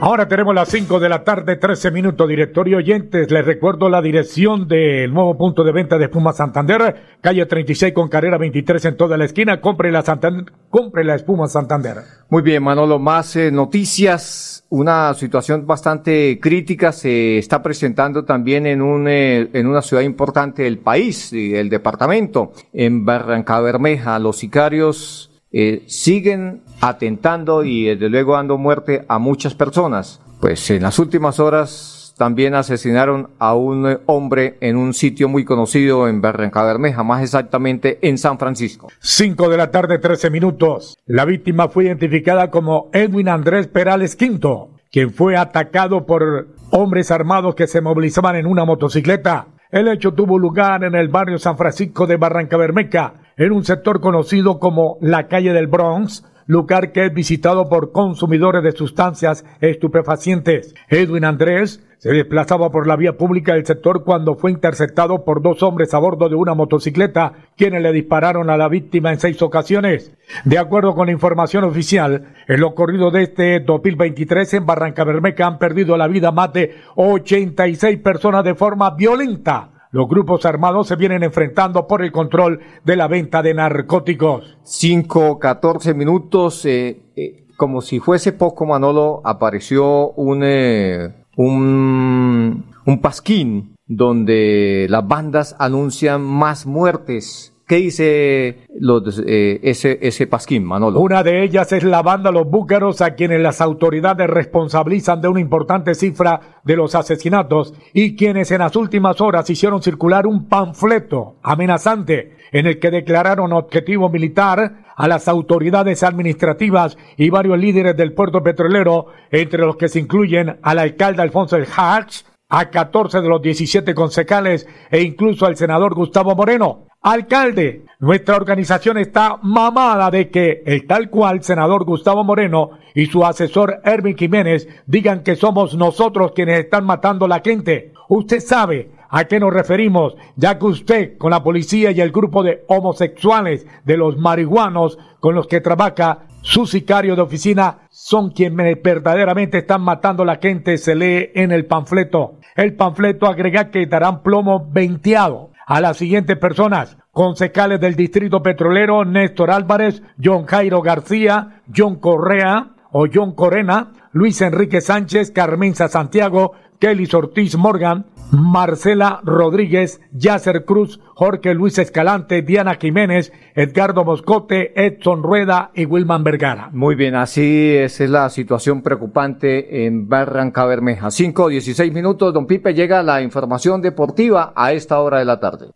Ahora 0.00 0.28
tenemos 0.28 0.54
las 0.54 0.68
5 0.68 1.00
de 1.00 1.08
la 1.08 1.24
tarde, 1.24 1.56
13 1.56 1.90
minutos. 1.90 2.28
Directorio 2.28 2.78
oyentes, 2.78 3.32
les 3.32 3.44
recuerdo 3.44 3.88
la 3.88 4.00
dirección 4.00 4.68
del 4.68 5.12
nuevo 5.12 5.36
punto 5.36 5.64
de 5.64 5.72
venta 5.72 5.98
de 5.98 6.04
espuma 6.04 6.32
Santander, 6.32 7.18
calle 7.20 7.44
36 7.44 7.92
con 7.92 8.08
carrera 8.08 8.38
23 8.38 8.84
en 8.84 8.96
toda 8.96 9.16
la 9.16 9.24
esquina. 9.24 9.60
Compre 9.60 9.90
la, 9.90 10.02
Santander, 10.02 10.52
compre 10.70 11.02
la 11.02 11.16
espuma 11.16 11.48
Santander. 11.48 11.96
Muy 12.30 12.42
bien, 12.42 12.62
Manolo, 12.62 13.00
más 13.00 13.34
eh, 13.34 13.50
noticias 13.50 14.64
una 14.70 15.14
situación 15.14 15.66
bastante 15.66 16.38
crítica 16.40 16.92
se 16.92 17.38
está 17.38 17.60
presentando 17.62 18.24
también 18.24 18.66
en, 18.66 18.82
un, 18.82 19.08
eh, 19.08 19.48
en 19.52 19.66
una 19.66 19.82
ciudad 19.82 20.04
importante 20.04 20.62
del 20.62 20.78
país, 20.78 21.32
el 21.32 21.70
departamento, 21.70 22.52
en 22.72 23.04
Barranca 23.04 23.60
Bermeja. 23.60 24.18
Los 24.20 24.36
sicarios 24.36 25.28
eh, 25.52 25.84
siguen 25.86 26.62
atentando 26.80 27.64
y 27.64 27.84
desde 27.86 28.08
luego 28.08 28.34
dando 28.34 28.58
muerte 28.58 29.04
a 29.08 29.18
muchas 29.18 29.54
personas. 29.54 30.20
Pues 30.40 30.70
en 30.70 30.82
las 30.82 30.98
últimas 30.98 31.40
horas 31.40 32.14
también 32.18 32.54
asesinaron 32.54 33.30
a 33.38 33.54
un 33.54 34.00
hombre 34.06 34.58
en 34.60 34.76
un 34.76 34.92
sitio 34.92 35.28
muy 35.28 35.44
conocido 35.44 36.08
en 36.08 36.20
Barranca 36.20 36.64
Bermeja, 36.64 37.02
más 37.04 37.22
exactamente 37.22 37.98
en 38.02 38.18
San 38.18 38.38
Francisco. 38.38 38.88
Cinco 39.00 39.48
de 39.48 39.56
la 39.56 39.70
tarde, 39.70 39.98
trece 39.98 40.28
minutos. 40.28 40.98
La 41.06 41.24
víctima 41.24 41.68
fue 41.68 41.84
identificada 41.84 42.50
como 42.50 42.90
Edwin 42.92 43.28
Andrés 43.28 43.68
Perales 43.68 44.16
Quinto, 44.16 44.70
quien 44.90 45.12
fue 45.12 45.36
atacado 45.36 46.06
por 46.06 46.48
hombres 46.70 47.10
armados 47.10 47.54
que 47.54 47.68
se 47.68 47.80
movilizaban 47.80 48.36
en 48.36 48.46
una 48.46 48.64
motocicleta. 48.64 49.46
El 49.70 49.88
hecho 49.88 50.12
tuvo 50.12 50.38
lugar 50.38 50.82
en 50.84 50.94
el 50.94 51.08
barrio 51.08 51.38
San 51.38 51.56
Francisco 51.56 52.06
de 52.06 52.16
Barranca 52.16 52.56
Bermeja, 52.56 53.14
en 53.38 53.52
un 53.52 53.64
sector 53.64 54.00
conocido 54.00 54.58
como 54.58 54.98
la 55.00 55.28
calle 55.28 55.52
del 55.52 55.68
Bronx, 55.68 56.24
lugar 56.46 56.92
que 56.92 57.06
es 57.06 57.14
visitado 57.14 57.68
por 57.68 57.92
consumidores 57.92 58.62
de 58.62 58.72
sustancias 58.72 59.44
estupefacientes. 59.60 60.74
Edwin 60.88 61.24
Andrés 61.24 61.84
se 61.98 62.10
desplazaba 62.10 62.70
por 62.70 62.86
la 62.86 62.96
vía 62.96 63.16
pública 63.16 63.54
del 63.54 63.66
sector 63.66 64.04
cuando 64.04 64.36
fue 64.36 64.50
interceptado 64.50 65.24
por 65.24 65.42
dos 65.42 65.62
hombres 65.62 65.92
a 65.94 65.98
bordo 65.98 66.28
de 66.28 66.36
una 66.36 66.54
motocicleta, 66.54 67.32
quienes 67.56 67.82
le 67.82 67.92
dispararon 67.92 68.50
a 68.50 68.56
la 68.56 68.68
víctima 68.68 69.12
en 69.12 69.20
seis 69.20 69.42
ocasiones. 69.42 70.12
De 70.44 70.58
acuerdo 70.58 70.94
con 70.94 71.06
la 71.06 71.12
información 71.12 71.64
oficial, 71.64 72.34
en 72.46 72.60
lo 72.60 72.68
ocurrido 72.68 73.10
de 73.10 73.24
este 73.24 73.60
2023 73.60 74.54
en 74.54 74.66
Barranca 74.66 75.04
Bermeja 75.04 75.46
han 75.46 75.58
perdido 75.58 75.96
la 75.96 76.08
vida 76.08 76.32
más 76.32 76.52
de 76.52 76.76
86 76.96 77.98
personas 77.98 78.44
de 78.44 78.54
forma 78.54 78.90
violenta. 78.92 79.77
Los 79.90 80.06
grupos 80.08 80.44
armados 80.44 80.88
se 80.88 80.96
vienen 80.96 81.22
enfrentando 81.22 81.86
por 81.86 82.02
el 82.02 82.12
control 82.12 82.60
de 82.84 82.96
la 82.96 83.08
venta 83.08 83.42
de 83.42 83.54
narcóticos. 83.54 84.58
Cinco, 84.62 85.38
catorce 85.38 85.94
minutos, 85.94 86.64
eh, 86.66 87.00
eh, 87.16 87.46
como 87.56 87.80
si 87.80 87.98
fuese 87.98 88.32
poco, 88.32 88.66
Manolo, 88.66 89.22
apareció 89.24 90.10
un, 90.10 90.42
eh, 90.44 91.24
un, 91.36 92.66
un 92.84 93.00
pasquín 93.00 93.76
donde 93.86 94.86
las 94.90 95.08
bandas 95.08 95.56
anuncian 95.58 96.22
más 96.22 96.66
muertes. 96.66 97.54
¿Qué 97.68 97.76
dice 97.76 98.66
los, 98.80 99.22
eh, 99.26 99.60
ese, 99.62 99.98
ese 100.00 100.26
pasquín, 100.26 100.64
Manolo? 100.64 101.00
Una 101.00 101.22
de 101.22 101.44
ellas 101.44 101.70
es 101.72 101.84
la 101.84 102.00
banda 102.00 102.30
Los 102.30 102.48
Búcaros, 102.48 103.02
a 103.02 103.14
quienes 103.14 103.42
las 103.42 103.60
autoridades 103.60 104.26
responsabilizan 104.26 105.20
de 105.20 105.28
una 105.28 105.40
importante 105.40 105.94
cifra 105.94 106.40
de 106.64 106.76
los 106.76 106.94
asesinatos 106.94 107.74
y 107.92 108.16
quienes 108.16 108.50
en 108.52 108.60
las 108.60 108.74
últimas 108.74 109.20
horas 109.20 109.50
hicieron 109.50 109.82
circular 109.82 110.26
un 110.26 110.48
panfleto 110.48 111.36
amenazante 111.42 112.38
en 112.52 112.66
el 112.66 112.78
que 112.78 112.90
declararon 112.90 113.52
objetivo 113.52 114.08
militar 114.08 114.86
a 114.96 115.06
las 115.06 115.28
autoridades 115.28 116.02
administrativas 116.02 116.96
y 117.18 117.28
varios 117.28 117.58
líderes 117.58 117.98
del 117.98 118.14
puerto 118.14 118.42
petrolero, 118.42 119.08
entre 119.30 119.66
los 119.66 119.76
que 119.76 119.90
se 119.90 120.00
incluyen 120.00 120.58
al 120.62 120.78
alcalde 120.78 121.20
Alfonso 121.20 121.56
El 121.56 121.66
Hatch, 121.76 122.22
a 122.48 122.70
14 122.70 123.20
de 123.20 123.28
los 123.28 123.42
17 123.42 123.94
concejales 123.94 124.66
e 124.90 125.02
incluso 125.02 125.44
al 125.44 125.56
senador 125.56 125.94
Gustavo 125.94 126.34
Moreno. 126.34 126.87
Alcalde, 127.00 127.84
nuestra 128.00 128.34
organización 128.34 128.98
está 128.98 129.38
mamada 129.40 130.10
de 130.10 130.30
que 130.30 130.64
el 130.66 130.84
tal 130.88 131.10
cual 131.10 131.44
senador 131.44 131.84
Gustavo 131.84 132.24
Moreno 132.24 132.70
y 132.92 133.06
su 133.06 133.24
asesor 133.24 133.80
Erwin 133.84 134.16
Jiménez 134.18 134.66
digan 134.86 135.22
que 135.22 135.36
somos 135.36 135.76
nosotros 135.76 136.32
quienes 136.34 136.58
están 136.58 136.84
matando 136.84 137.28
la 137.28 137.38
gente. 137.38 137.92
Usted 138.08 138.40
sabe 138.40 138.90
a 139.10 139.26
qué 139.26 139.38
nos 139.38 139.54
referimos, 139.54 140.16
ya 140.34 140.58
que 140.58 140.66
usted 140.66 141.18
con 141.18 141.30
la 141.30 141.44
policía 141.44 141.92
y 141.92 142.00
el 142.00 142.10
grupo 142.10 142.42
de 142.42 142.64
homosexuales 142.66 143.64
de 143.84 143.96
los 143.96 144.16
marihuanos 144.18 144.98
con 145.20 145.36
los 145.36 145.46
que 145.46 145.60
trabaja 145.60 146.26
su 146.42 146.66
sicario 146.66 147.14
de 147.14 147.22
oficina 147.22 147.78
son 147.90 148.30
quienes 148.30 148.82
verdaderamente 148.82 149.58
están 149.58 149.82
matando 149.82 150.24
la 150.24 150.36
gente, 150.36 150.76
se 150.78 150.96
lee 150.96 151.30
en 151.36 151.52
el 151.52 151.66
panfleto. 151.66 152.40
El 152.56 152.74
panfleto 152.74 153.26
agrega 153.26 153.70
que 153.70 153.86
darán 153.86 154.24
plomo 154.24 154.68
venteado 154.68 155.50
a 155.68 155.82
las 155.82 155.98
siguientes 155.98 156.36
personas. 156.38 156.96
Concejales 157.12 157.78
del 157.78 157.94
Distrito 157.94 158.42
Petrolero, 158.42 159.04
Néstor 159.04 159.50
Álvarez, 159.50 160.02
John 160.22 160.46
Jairo 160.46 160.80
García, 160.80 161.60
John 161.74 161.96
Correa 161.96 162.70
o 162.90 163.06
John 163.12 163.34
Corena, 163.34 163.92
Luis 164.12 164.40
Enrique 164.40 164.80
Sánchez, 164.80 165.30
Carmenza 165.30 165.88
Santiago, 165.88 166.52
Kelly 166.78 167.06
Ortiz 167.12 167.54
Morgan, 167.56 168.06
Marcela 168.30 169.20
Rodríguez, 169.24 170.00
Yasser 170.12 170.64
Cruz, 170.64 171.00
Jorge 171.14 171.54
Luis 171.54 171.78
Escalante, 171.78 172.42
Diana 172.42 172.76
Jiménez, 172.80 173.32
Edgardo 173.54 174.04
Moscote, 174.04 174.72
Edson 174.76 175.22
Rueda 175.22 175.70
y 175.74 175.84
Wilman 175.84 176.24
Vergara. 176.24 176.70
Muy 176.72 176.94
bien, 176.94 177.14
así 177.14 177.74
es, 177.76 178.00
la 178.00 178.28
situación 178.30 178.82
preocupante 178.82 179.86
en 179.86 180.08
Barranca 180.08 180.64
Bermeja. 180.64 181.10
5, 181.10 181.48
16 181.48 181.92
minutos, 181.92 182.34
don 182.34 182.46
Pipe, 182.46 182.74
llega 182.74 183.02
la 183.02 183.22
información 183.22 183.80
deportiva 183.80 184.52
a 184.54 184.72
esta 184.72 185.00
hora 185.00 185.18
de 185.18 185.24
la 185.24 185.40
tarde. 185.40 185.70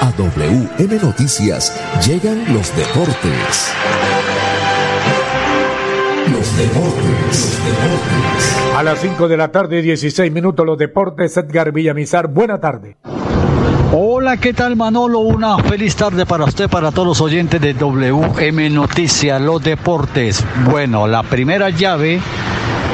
A 0.00 0.12
WM 0.18 1.02
Noticias 1.02 1.80
llegan 2.06 2.44
los 2.52 2.76
deportes. 2.76 3.74
Los 6.30 6.56
deportes, 6.56 7.60
deportes. 7.64 8.56
A 8.76 8.82
las 8.82 8.98
5 9.00 9.28
de 9.28 9.36
la 9.36 9.48
tarde, 9.48 9.82
16 9.82 10.32
minutos, 10.32 10.64
los 10.64 10.78
deportes. 10.78 11.36
Edgar 11.36 11.70
Villamizar, 11.72 12.28
buena 12.28 12.58
tarde. 12.60 12.96
Hola, 13.92 14.38
¿qué 14.38 14.52
tal 14.54 14.74
Manolo? 14.74 15.20
Una 15.20 15.58
feliz 15.58 15.94
tarde 15.94 16.24
para 16.26 16.44
usted, 16.44 16.68
para 16.68 16.90
todos 16.90 17.06
los 17.06 17.20
oyentes 17.20 17.60
de 17.60 17.74
WM 17.74 18.70
Noticias, 18.70 19.40
los 19.40 19.62
deportes. 19.62 20.44
Bueno, 20.68 21.06
la 21.06 21.22
primera 21.22 21.70
llave 21.70 22.20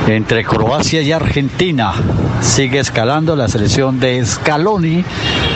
entre 0.09 0.45
Croacia 0.45 1.02
y 1.02 1.12
Argentina. 1.12 1.92
Sigue 2.40 2.78
escalando 2.78 3.37
la 3.37 3.49
selección 3.49 4.00
de 4.00 4.25
Scaloni, 4.25 5.04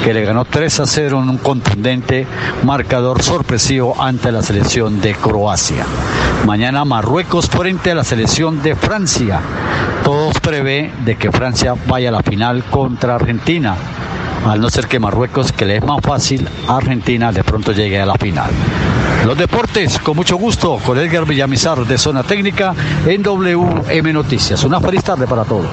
que 0.05 0.15
le 0.15 0.25
ganó 0.25 0.45
3 0.45 0.81
a 0.81 0.87
0 0.87 1.23
en 1.23 1.31
un 1.31 1.39
contundente 1.39 2.27
marcador 2.63 3.23
sorpresivo 3.23 3.97
ante 4.01 4.33
la 4.33 4.43
selección 4.43 5.01
de 5.01 5.15
Croacia. 5.15 5.85
Mañana 6.47 6.85
Marruecos 6.85 7.49
frente 7.49 7.93
a 7.93 7.95
la 7.95 8.05
selección 8.05 8.63
de 8.63 8.77
Francia. 8.77 9.41
Todos 10.05 10.39
prevé 10.41 10.93
de 11.05 11.17
que 11.17 11.33
Francia 11.33 11.75
vaya 11.87 12.11
a 12.11 12.13
la 12.13 12.23
final 12.23 12.65
contra 12.65 13.15
Argentina 13.15 13.77
al 14.47 14.61
no 14.61 14.69
ser 14.69 14.87
que 14.89 15.01
Marruecos, 15.01 15.53
que 15.53 15.65
le 15.65 15.77
es 15.77 15.85
más 15.85 16.01
fácil, 16.03 16.47
Argentina 16.69 17.33
de 17.33 17.43
pronto 17.43 17.73
llegue 17.73 17.99
a 17.99 18.05
la 18.05 18.15
final. 18.15 18.51
Los 19.25 19.39
deportes, 19.39 19.99
con 20.01 20.17
mucho 20.17 20.37
gusto, 20.37 20.79
con 20.85 20.99
Edgar 20.99 21.25
Villamizar 21.25 21.87
de 21.87 21.97
Zona 21.97 22.23
Técnica 22.23 22.75
en 23.07 23.23
WM 23.23 24.13
Noticias. 24.13 24.63
Una 24.65 24.81
feliz 24.81 25.03
tarde 25.03 25.27
para 25.27 25.45
todos. 25.45 25.71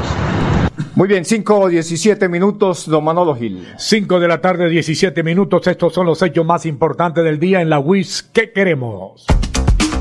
Muy 0.96 1.10
bien, 1.10 1.26
5 1.26 1.68
17 1.68 2.30
minutos, 2.30 2.86
don 2.88 3.04
Manolo 3.04 3.36
Gil. 3.36 3.68
5 3.78 4.20
de 4.22 4.28
la 4.30 4.40
tarde, 4.40 4.70
17 4.70 5.22
minutos. 5.24 5.68
Estos 5.68 5.94
son 5.94 6.06
los 6.06 6.22
hechos 6.22 6.46
más 6.46 6.66
importantes 6.66 7.26
del 7.26 7.40
día 7.40 7.62
en 7.62 7.70
la 7.70 7.80
WIS. 7.80 8.30
¿Qué 8.32 8.54
queremos? 8.54 9.26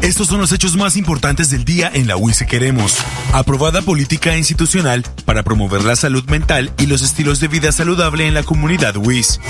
Estos 0.02 0.28
son 0.28 0.40
los 0.40 0.52
hechos 0.52 0.76
más 0.76 0.96
importantes 0.96 1.50
del 1.50 1.66
día 1.66 1.90
en 1.92 2.06
la 2.06 2.16
UIS 2.16 2.44
Queremos. 2.48 2.96
Aprobada 3.32 3.82
política 3.82 4.34
institucional 4.36 5.04
para 5.26 5.42
promover 5.42 5.84
la 5.84 5.94
salud 5.94 6.24
mental 6.24 6.72
y 6.78 6.86
los 6.86 7.02
estilos 7.02 7.38
de 7.38 7.48
vida 7.48 7.70
saludable 7.70 8.26
en 8.26 8.32
la 8.32 8.42
comunidad 8.42 8.96
WIS. 8.96 9.40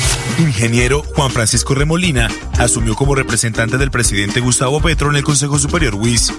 Ingeniero 0.41 1.05
Juan 1.15 1.31
Francisco 1.31 1.75
Remolina 1.75 2.29
asumió 2.59 2.97
como 2.97 3.15
representante 3.15 3.79
del 3.79 3.93
presidente 3.93 4.41
Gustavo 4.41 4.81
Petro 4.81 5.09
en 5.11 5.17
el 5.17 5.23
Consejo 5.23 5.57
Superior 5.61 5.95
WIS. 5.95 6.33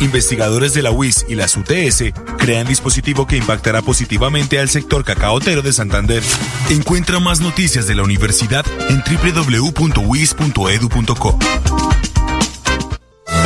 Investigadores 0.00 0.74
de 0.74 0.82
la 0.82 0.90
UIS 0.90 1.24
y 1.28 1.36
las 1.36 1.56
UTS 1.56 2.12
crean 2.38 2.66
dispositivo 2.66 3.28
que 3.28 3.36
impactará 3.36 3.80
positivamente 3.80 4.58
al 4.58 4.70
sector 4.70 5.04
cacaotero 5.04 5.62
de 5.62 5.72
Santander. 5.72 6.24
Encuentra 6.68 7.20
más 7.20 7.40
noticias 7.40 7.86
de 7.86 7.94
la 7.94 8.02
universidad 8.02 8.66
en 8.88 9.04
www.wis.edu.co. 9.06 10.42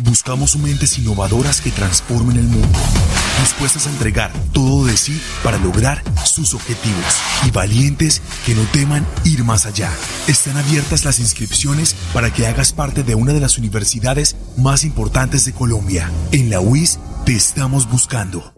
Buscamos 0.00 0.56
mentes 0.56 0.96
innovadoras 0.98 1.60
que 1.60 1.72
transformen 1.72 2.36
el 2.36 2.44
mundo, 2.44 2.78
dispuestas 3.40 3.86
a 3.86 3.90
entregar 3.90 4.32
todo 4.52 4.86
de 4.86 4.96
sí 4.96 5.20
para 5.42 5.58
lograr 5.58 6.02
sus 6.24 6.54
objetivos 6.54 7.20
y 7.44 7.50
valientes 7.50 8.22
que 8.46 8.54
no 8.54 8.62
teman 8.72 9.04
ir 9.24 9.42
más 9.42 9.66
allá. 9.66 9.90
Están 10.28 10.56
abiertas 10.56 11.04
las 11.04 11.18
inscripciones 11.18 11.96
para 12.12 12.32
que 12.32 12.46
hagas 12.46 12.72
parte 12.72 13.02
de 13.02 13.16
una 13.16 13.32
de 13.32 13.40
las 13.40 13.58
universidades 13.58 14.36
más 14.56 14.84
importantes 14.84 15.44
de 15.44 15.52
Colombia. 15.52 16.08
En 16.30 16.48
la 16.48 16.60
UIS 16.60 17.00
te 17.24 17.34
estamos 17.34 17.90
buscando. 17.90 18.57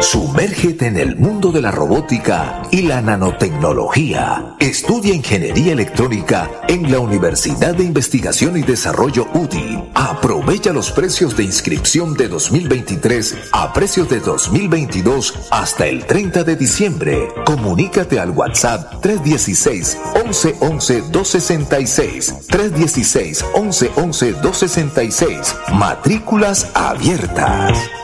Sumérgete 0.00 0.86
en 0.86 0.96
el 0.96 1.16
mundo 1.16 1.52
de 1.52 1.60
la 1.60 1.70
robótica 1.70 2.62
y 2.70 2.82
la 2.82 3.00
nanotecnología. 3.00 4.56
Estudia 4.58 5.14
ingeniería 5.14 5.72
electrónica 5.72 6.50
en 6.68 6.90
la 6.90 6.98
Universidad 6.98 7.74
de 7.74 7.84
Investigación 7.84 8.56
y 8.56 8.62
Desarrollo 8.62 9.28
UDI. 9.34 9.90
Aprovecha 9.94 10.72
los 10.72 10.90
precios 10.90 11.36
de 11.36 11.44
inscripción 11.44 12.14
de 12.14 12.28
2023 12.28 13.36
a 13.52 13.72
precios 13.72 14.08
de 14.08 14.20
2022 14.20 15.48
hasta 15.50 15.86
el 15.86 16.04
30 16.06 16.44
de 16.44 16.56
diciembre. 16.56 17.28
Comunícate 17.46 18.18
al 18.18 18.30
WhatsApp 18.30 19.00
316 19.00 19.98
1111 20.14 21.00
266 21.12 22.34
316 22.48 23.44
1111 23.54 24.32
266. 24.32 25.56
Matrículas 25.72 26.70
abiertas. 26.74 28.03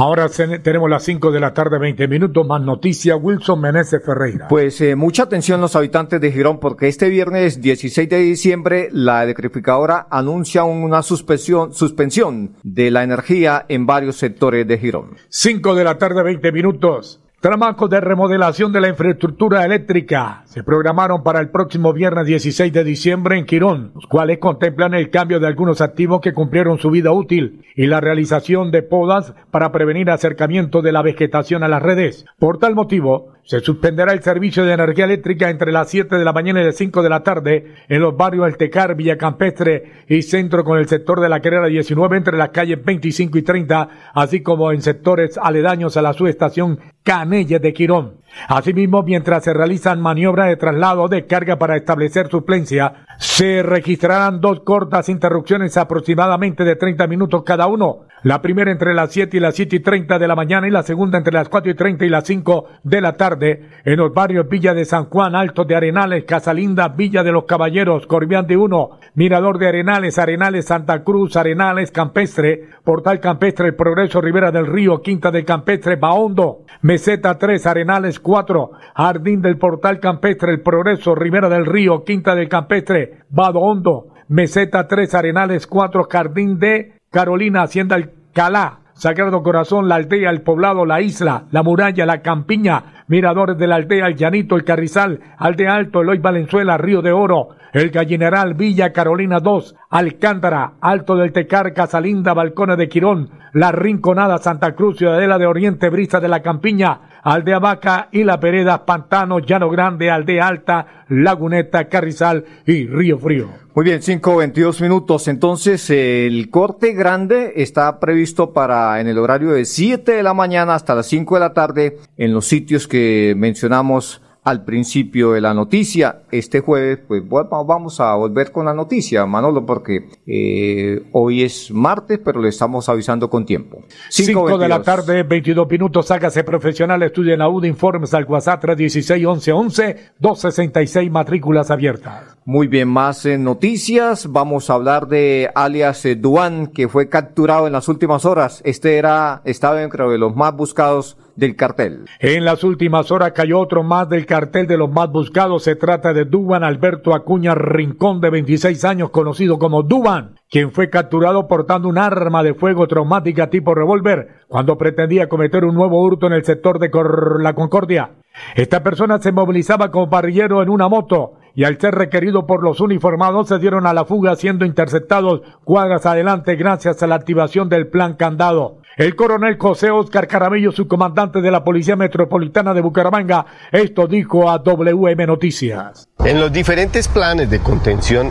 Ahora 0.00 0.30
tenemos 0.30 0.88
las 0.88 1.04
5 1.04 1.30
de 1.30 1.40
la 1.40 1.52
tarde, 1.52 1.78
20 1.78 2.08
minutos, 2.08 2.46
más 2.46 2.62
noticias. 2.62 3.18
Wilson 3.20 3.60
Meneses 3.60 4.02
Ferreira. 4.02 4.48
Pues 4.48 4.80
eh, 4.80 4.96
mucha 4.96 5.24
atención 5.24 5.60
los 5.60 5.76
habitantes 5.76 6.22
de 6.22 6.32
Girón, 6.32 6.58
porque 6.58 6.88
este 6.88 7.10
viernes 7.10 7.60
16 7.60 8.08
de 8.08 8.16
diciembre 8.16 8.88
la 8.92 9.22
electrificadora 9.22 10.06
anuncia 10.10 10.64
una 10.64 11.02
suspensión, 11.02 11.74
suspensión 11.74 12.56
de 12.62 12.90
la 12.90 13.02
energía 13.02 13.66
en 13.68 13.84
varios 13.84 14.16
sectores 14.16 14.66
de 14.66 14.78
Girón. 14.78 15.16
5 15.28 15.74
de 15.74 15.84
la 15.84 15.98
tarde, 15.98 16.22
20 16.22 16.50
minutos. 16.50 17.20
Trabajos 17.40 17.88
de 17.88 18.02
remodelación 18.02 18.70
de 18.70 18.82
la 18.82 18.90
infraestructura 18.90 19.64
eléctrica 19.64 20.42
se 20.44 20.62
programaron 20.62 21.22
para 21.22 21.40
el 21.40 21.48
próximo 21.48 21.94
viernes 21.94 22.26
16 22.26 22.70
de 22.70 22.84
diciembre 22.84 23.38
en 23.38 23.46
Quirón, 23.46 23.92
los 23.94 24.06
cuales 24.08 24.36
contemplan 24.36 24.92
el 24.92 25.08
cambio 25.08 25.40
de 25.40 25.46
algunos 25.46 25.80
activos 25.80 26.20
que 26.20 26.34
cumplieron 26.34 26.76
su 26.76 26.90
vida 26.90 27.12
útil 27.12 27.64
y 27.74 27.86
la 27.86 28.02
realización 28.02 28.70
de 28.70 28.82
podas 28.82 29.32
para 29.50 29.72
prevenir 29.72 30.10
acercamiento 30.10 30.82
de 30.82 30.92
la 30.92 31.00
vegetación 31.00 31.62
a 31.62 31.68
las 31.68 31.82
redes. 31.82 32.26
Por 32.38 32.58
tal 32.58 32.74
motivo, 32.74 33.32
se 33.50 33.58
suspenderá 33.58 34.12
el 34.12 34.22
servicio 34.22 34.64
de 34.64 34.74
energía 34.74 35.06
eléctrica 35.06 35.50
entre 35.50 35.72
las 35.72 35.90
7 35.90 36.14
de 36.14 36.24
la 36.24 36.32
mañana 36.32 36.62
y 36.62 36.66
las 36.66 36.76
5 36.76 37.02
de 37.02 37.08
la 37.08 37.24
tarde 37.24 37.74
en 37.88 38.00
los 38.00 38.16
barrios 38.16 38.46
El 38.46 38.56
Tecar, 38.56 38.94
Villa 38.94 39.18
Campestre 39.18 40.04
y 40.08 40.22
Centro 40.22 40.62
con 40.62 40.78
el 40.78 40.86
sector 40.86 41.18
de 41.18 41.28
la 41.28 41.40
carrera 41.40 41.66
19 41.66 42.16
entre 42.16 42.36
las 42.36 42.50
calles 42.50 42.78
25 42.84 43.38
y 43.38 43.42
30, 43.42 43.88
así 44.14 44.40
como 44.40 44.70
en 44.70 44.82
sectores 44.82 45.36
aledaños 45.36 45.96
a 45.96 46.02
la 46.02 46.12
subestación 46.12 46.78
Canelle 47.02 47.58
de 47.58 47.72
Quirón. 47.72 48.19
Asimismo, 48.48 49.02
mientras 49.02 49.44
se 49.44 49.52
realizan 49.52 50.00
maniobras 50.00 50.48
de 50.48 50.56
traslado 50.56 51.08
de 51.08 51.26
carga 51.26 51.58
para 51.58 51.76
establecer 51.76 52.28
suplencia, 52.28 53.04
se 53.18 53.62
registrarán 53.62 54.40
dos 54.40 54.60
cortas 54.60 55.08
interrupciones 55.08 55.76
aproximadamente 55.76 56.64
de 56.64 56.76
30 56.76 57.06
minutos 57.06 57.42
cada 57.44 57.66
uno. 57.66 58.06
La 58.22 58.42
primera 58.42 58.70
entre 58.70 58.92
las 58.92 59.12
7 59.12 59.36
y 59.36 59.40
las 59.40 59.54
7 59.54 59.76
y 59.76 59.80
30 59.80 60.18
de 60.18 60.28
la 60.28 60.36
mañana 60.36 60.68
y 60.68 60.70
la 60.70 60.82
segunda 60.82 61.16
entre 61.16 61.32
las 61.32 61.48
4 61.48 61.70
y 61.72 61.74
30 61.74 62.04
y 62.04 62.08
las 62.10 62.24
5 62.24 62.66
de 62.82 63.00
la 63.00 63.16
tarde 63.16 63.68
en 63.84 63.96
los 63.96 64.12
barrios 64.12 64.46
Villa 64.46 64.74
de 64.74 64.84
San 64.84 65.06
Juan, 65.06 65.34
Alto 65.34 65.64
de 65.64 65.74
Arenales, 65.74 66.24
Casalinda, 66.24 66.88
Villa 66.88 67.22
de 67.22 67.32
los 67.32 67.44
Caballeros, 67.44 68.06
Corbián 68.06 68.46
de 68.46 68.58
Uno, 68.58 68.98
Mirador 69.14 69.58
de 69.58 69.68
Arenales, 69.68 70.18
Arenales, 70.18 70.66
Santa 70.66 71.02
Cruz, 71.02 71.36
Arenales, 71.36 71.90
Campestre, 71.90 72.68
Portal 72.84 73.20
Campestre, 73.20 73.68
El 73.68 73.74
Progreso, 73.74 74.20
Rivera 74.20 74.50
del 74.50 74.66
Río, 74.66 75.00
Quinta 75.00 75.30
del 75.30 75.46
Campestre, 75.46 75.96
Baondo, 75.96 76.66
Meseta 76.82 77.38
3, 77.38 77.66
Arenales 77.66 78.19
4, 78.20 78.70
Jardín 78.94 79.42
del 79.42 79.58
Portal 79.58 80.00
Campestre, 80.00 80.52
El 80.52 80.62
Progreso, 80.62 81.14
Rivera 81.14 81.48
del 81.48 81.66
Río, 81.66 82.04
Quinta 82.04 82.34
del 82.34 82.48
Campestre, 82.48 83.20
Bado 83.30 83.60
Hondo, 83.60 84.08
Meseta 84.28 84.86
3, 84.86 85.14
Arenales 85.14 85.66
4, 85.66 86.06
Jardín 86.10 86.58
de 86.58 87.00
Carolina, 87.10 87.62
Hacienda 87.62 87.96
Alcalá, 87.96 88.80
Sagrado 89.00 89.42
Corazón, 89.42 89.88
la 89.88 89.94
aldea, 89.94 90.30
el 90.30 90.42
poblado, 90.42 90.84
la 90.84 91.00
isla, 91.00 91.44
la 91.50 91.62
muralla, 91.62 92.04
la 92.04 92.20
campiña, 92.20 93.04
miradores 93.08 93.56
de 93.56 93.66
la 93.66 93.76
aldea, 93.76 94.06
el 94.06 94.14
llanito, 94.14 94.56
el 94.56 94.64
carrizal, 94.64 95.20
aldea 95.38 95.74
alto, 95.74 96.02
Eloy 96.02 96.18
Valenzuela, 96.18 96.76
Río 96.76 97.00
de 97.00 97.10
Oro, 97.10 97.48
el 97.72 97.90
Gallineral, 97.90 98.54
Villa 98.54 98.92
Carolina 98.92 99.38
2, 99.40 99.74
Alcántara, 99.90 100.74
Alto 100.80 101.16
del 101.16 101.32
Tecar, 101.32 101.72
Casalinda, 101.72 102.34
Balcones 102.34 102.76
de 102.76 102.88
Quirón, 102.88 103.30
La 103.52 103.72
Rinconada, 103.72 104.38
Santa 104.38 104.72
Cruz, 104.74 104.98
Ciudadela 104.98 105.38
de 105.38 105.46
Oriente, 105.46 105.88
Brisa 105.88 106.20
de 106.20 106.28
la 106.28 106.40
Campiña, 106.40 107.00
Aldea 107.22 107.58
Vaca 107.58 108.08
y 108.12 108.24
La 108.24 108.40
Pereda, 108.40 108.84
Pantano, 108.84 109.38
Llano 109.38 109.70
Grande, 109.70 110.10
Aldea 110.10 110.46
Alta, 110.46 111.04
Laguneta, 111.08 111.88
Carrizal 111.88 112.44
y 112.66 112.86
Río 112.86 113.18
Frío. 113.18 113.48
Muy 113.74 113.84
bien, 113.84 114.00
5.22 114.00 114.82
minutos. 114.82 115.28
Entonces, 115.28 115.88
el 115.90 116.50
corte 116.50 116.92
grande 116.92 117.52
está 117.56 118.00
previsto 118.00 118.52
para 118.52 119.00
en 119.00 119.06
el 119.06 119.18
horario 119.18 119.50
de 119.50 119.64
7 119.64 120.12
de 120.12 120.22
la 120.22 120.34
mañana 120.34 120.74
hasta 120.74 120.94
las 120.94 121.06
5 121.06 121.34
de 121.36 121.40
la 121.40 121.52
tarde 121.52 121.98
en 122.16 122.34
los 122.34 122.46
sitios 122.46 122.88
que 122.88 123.34
mencionamos 123.36 124.22
al 124.42 124.64
principio 124.64 125.32
de 125.32 125.40
la 125.40 125.52
noticia. 125.52 126.22
Este 126.30 126.60
jueves, 126.60 127.00
pues 127.06 127.22
vamos 127.28 128.00
a 128.00 128.14
volver 128.14 128.52
con 128.52 128.66
la 128.66 128.74
noticia, 128.74 129.26
Manolo, 129.26 129.66
porque 129.66 130.08
eh, 130.26 131.02
hoy 131.12 131.42
es 131.42 131.70
martes, 131.70 132.18
pero 132.24 132.40
le 132.40 132.48
estamos 132.48 132.88
avisando 132.88 133.28
con 133.28 133.44
tiempo. 133.44 133.84
5 134.08 134.58
de 134.58 134.68
la 134.68 134.82
tarde, 134.82 135.22
22 135.22 135.68
minutos, 135.68 136.10
hágase 136.10 136.44
profesional, 136.44 137.02
estudia 137.02 137.34
en 137.34 137.40
la 137.40 137.48
UD, 137.48 137.64
informes 137.64 138.14
al 138.14 138.24
WhatsApp 138.24 138.64
16 138.64 139.26
11 139.26 139.52
11 139.52 139.96
266 140.18 141.10
matrículas 141.10 141.70
abiertas. 141.70 142.36
Muy 142.44 142.66
bien, 142.66 142.88
más 142.88 143.26
eh, 143.26 143.36
noticias. 143.38 144.32
Vamos 144.32 144.70
a 144.70 144.74
hablar 144.74 145.06
de 145.08 145.50
alias 145.54 146.04
eh, 146.06 146.16
Duan, 146.16 146.68
que 146.68 146.88
fue 146.88 147.08
capturado 147.08 147.66
en 147.66 147.72
las 147.72 147.88
últimas 147.88 148.24
horas. 148.24 148.62
Este 148.64 148.96
era, 148.96 149.42
estaba 149.44 149.76
dentro 149.76 150.10
de 150.10 150.18
los 150.18 150.34
más 150.34 150.56
buscados 150.56 151.16
del 151.36 151.56
cartel. 151.56 152.04
En 152.18 152.44
las 152.44 152.64
últimas 152.64 153.10
horas 153.10 153.32
cayó 153.32 153.58
otro 153.58 153.82
más 153.82 154.08
del 154.08 154.26
cartel 154.26 154.66
de 154.66 154.76
los 154.76 154.90
más 154.90 155.10
buscados. 155.10 155.64
Se 155.64 155.76
trata 155.76 156.12
de 156.12 156.24
Duban 156.24 156.64
Alberto 156.64 157.14
Acuña 157.14 157.54
Rincón, 157.54 158.20
de 158.20 158.30
26 158.30 158.84
años, 158.84 159.10
conocido 159.10 159.58
como 159.58 159.82
Duban, 159.82 160.36
quien 160.50 160.72
fue 160.72 160.90
capturado 160.90 161.48
portando 161.48 161.88
un 161.88 161.98
arma 161.98 162.42
de 162.42 162.54
fuego 162.54 162.86
traumática 162.86 163.50
tipo 163.50 163.74
revólver 163.74 164.40
cuando 164.48 164.78
pretendía 164.78 165.28
cometer 165.28 165.64
un 165.64 165.74
nuevo 165.74 166.02
hurto 166.02 166.26
en 166.26 166.32
el 166.32 166.44
sector 166.44 166.78
de 166.78 166.90
la 167.38 167.54
Concordia. 167.54 168.10
Esta 168.54 168.82
persona 168.82 169.18
se 169.20 169.32
movilizaba 169.32 169.90
como 169.90 170.08
parrillero 170.08 170.62
en 170.62 170.68
una 170.68 170.88
moto 170.88 171.34
y 171.54 171.64
al 171.64 171.80
ser 171.80 171.94
requerido 171.94 172.46
por 172.46 172.62
los 172.62 172.80
uniformados 172.80 173.48
se 173.48 173.58
dieron 173.58 173.86
a 173.86 173.92
la 173.92 174.04
fuga 174.04 174.36
siendo 174.36 174.64
interceptados 174.64 175.42
cuadras 175.64 176.06
adelante 176.06 176.56
gracias 176.56 177.02
a 177.02 177.06
la 177.06 177.16
activación 177.16 177.68
del 177.68 177.88
plan 177.88 178.14
candado. 178.14 178.78
El 178.96 179.16
coronel 179.16 179.56
José 179.58 179.90
Oscar 179.90 180.26
Caramillo, 180.26 180.72
subcomandante 180.72 181.40
de 181.40 181.50
la 181.50 181.64
Policía 181.64 181.96
Metropolitana 181.96 182.74
de 182.74 182.80
Bucaramanga, 182.80 183.46
esto 183.72 184.06
dijo 184.06 184.50
a 184.50 184.58
WM 184.58 185.26
Noticias. 185.26 186.08
En 186.24 186.40
los 186.40 186.52
diferentes 186.52 187.08
planes 187.08 187.48
de 187.48 187.60
contención 187.60 188.30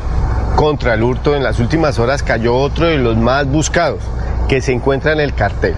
contra 0.55 0.93
el 0.93 1.03
hurto 1.03 1.36
en 1.36 1.43
las 1.43 1.60
últimas 1.60 1.99
horas 1.99 2.21
cayó 2.21 2.55
otro 2.55 2.86
de 2.86 2.97
los 2.97 3.17
más 3.17 3.49
buscados 3.49 4.03
que 4.47 4.62
se 4.62 4.73
encuentra 4.73 5.13
en 5.13 5.21
el 5.21 5.34
cartel. 5.34 5.75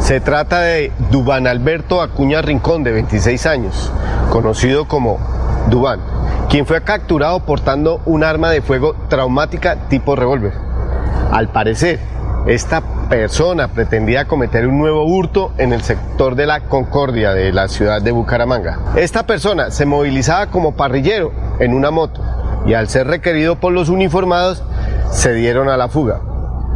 Se 0.00 0.20
trata 0.20 0.60
de 0.60 0.92
Dubán 1.10 1.46
Alberto 1.46 2.00
Acuña 2.00 2.40
Rincón, 2.40 2.82
de 2.84 2.92
26 2.92 3.46
años, 3.46 3.92
conocido 4.30 4.86
como 4.86 5.18
Dubán, 5.68 6.00
quien 6.48 6.64
fue 6.64 6.82
capturado 6.82 7.40
portando 7.40 8.00
un 8.06 8.22
arma 8.22 8.50
de 8.50 8.62
fuego 8.62 8.94
traumática 9.08 9.88
tipo 9.88 10.14
revólver. 10.14 10.52
Al 11.32 11.48
parecer, 11.48 11.98
esta 12.46 12.80
persona 13.08 13.68
pretendía 13.68 14.26
cometer 14.26 14.68
un 14.68 14.78
nuevo 14.78 15.04
hurto 15.04 15.52
en 15.58 15.72
el 15.72 15.82
sector 15.82 16.36
de 16.36 16.46
la 16.46 16.60
Concordia 16.60 17.32
de 17.32 17.52
la 17.52 17.66
ciudad 17.66 18.00
de 18.00 18.12
Bucaramanga. 18.12 18.78
Esta 18.94 19.26
persona 19.26 19.72
se 19.72 19.86
movilizaba 19.86 20.46
como 20.46 20.76
parrillero 20.76 21.32
en 21.58 21.74
una 21.74 21.90
moto 21.90 22.22
y 22.64 22.74
al 22.74 22.88
ser 22.88 23.08
requerido 23.08 23.56
por 23.56 23.72
los 23.72 23.88
uniformados 23.88 24.62
se 25.10 25.34
dieron 25.34 25.68
a 25.68 25.76
la 25.76 25.88
fuga, 25.88 26.20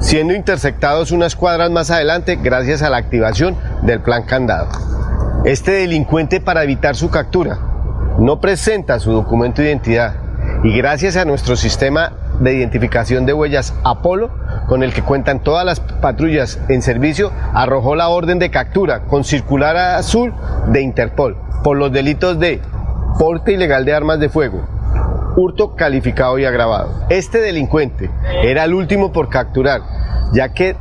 siendo 0.00 0.34
interceptados 0.34 1.12
unas 1.12 1.36
cuadras 1.36 1.70
más 1.70 1.92
adelante 1.92 2.36
gracias 2.42 2.82
a 2.82 2.90
la 2.90 2.96
activación 2.96 3.56
del 3.82 4.00
plan 4.00 4.24
candado. 4.24 4.68
Este 5.44 5.70
delincuente 5.70 6.40
para 6.40 6.64
evitar 6.64 6.96
su 6.96 7.10
captura 7.10 7.69
no 8.18 8.40
presenta 8.40 8.98
su 8.98 9.12
documento 9.12 9.62
de 9.62 9.68
identidad 9.68 10.14
y 10.62 10.76
gracias 10.76 11.16
a 11.16 11.24
nuestro 11.24 11.56
sistema 11.56 12.12
de 12.40 12.54
identificación 12.54 13.26
de 13.26 13.32
huellas 13.32 13.74
Apolo, 13.84 14.30
con 14.66 14.82
el 14.82 14.92
que 14.92 15.02
cuentan 15.02 15.40
todas 15.40 15.64
las 15.64 15.80
patrullas 15.80 16.58
en 16.68 16.82
servicio, 16.82 17.32
arrojó 17.54 17.94
la 17.94 18.08
orden 18.08 18.38
de 18.38 18.50
captura 18.50 19.00
con 19.04 19.24
circular 19.24 19.76
azul 19.76 20.32
de 20.68 20.82
Interpol 20.82 21.36
por 21.62 21.76
los 21.76 21.92
delitos 21.92 22.38
de 22.38 22.60
porte 23.18 23.52
ilegal 23.52 23.84
de 23.84 23.94
armas 23.94 24.20
de 24.20 24.28
fuego, 24.28 24.66
hurto 25.36 25.76
calificado 25.76 26.38
y 26.38 26.44
agravado. 26.44 27.04
Este 27.10 27.40
delincuente 27.40 28.10
era 28.42 28.64
el 28.64 28.74
último 28.74 29.12
por 29.12 29.28
capturar, 29.28 29.82
ya 30.32 30.50
que 30.50 30.76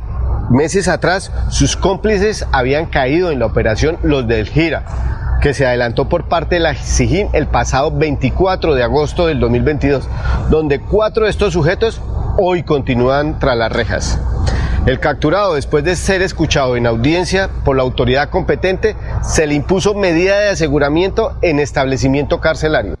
meses 0.50 0.88
atrás 0.88 1.32
sus 1.48 1.76
cómplices 1.76 2.46
habían 2.52 2.86
caído 2.86 3.30
en 3.30 3.38
la 3.38 3.46
operación 3.46 3.98
Los 4.02 4.26
del 4.26 4.48
Gira, 4.48 4.84
que 5.40 5.54
se 5.54 5.66
adelantó 5.66 6.08
por 6.08 6.28
parte 6.28 6.56
de 6.56 6.60
la 6.60 6.74
SIGIN 6.74 7.28
el 7.32 7.46
pasado 7.46 7.90
24 7.90 8.74
de 8.74 8.82
agosto 8.82 9.26
del 9.26 9.40
2022, 9.40 10.08
donde 10.50 10.80
cuatro 10.80 11.24
de 11.24 11.30
estos 11.30 11.52
sujetos 11.52 12.00
hoy 12.38 12.62
continúan 12.62 13.38
tras 13.38 13.56
las 13.56 13.72
rejas. 13.72 14.20
El 14.86 14.98
capturado, 14.98 15.54
después 15.54 15.84
de 15.84 15.94
ser 15.94 16.22
escuchado 16.22 16.76
en 16.76 16.86
audiencia 16.86 17.50
por 17.64 17.76
la 17.76 17.82
autoridad 17.82 18.30
competente, 18.30 18.96
se 19.22 19.46
le 19.46 19.54
impuso 19.54 19.94
medida 19.94 20.38
de 20.38 20.48
aseguramiento 20.48 21.36
en 21.42 21.58
establecimiento 21.60 22.40
carcelario. 22.40 22.96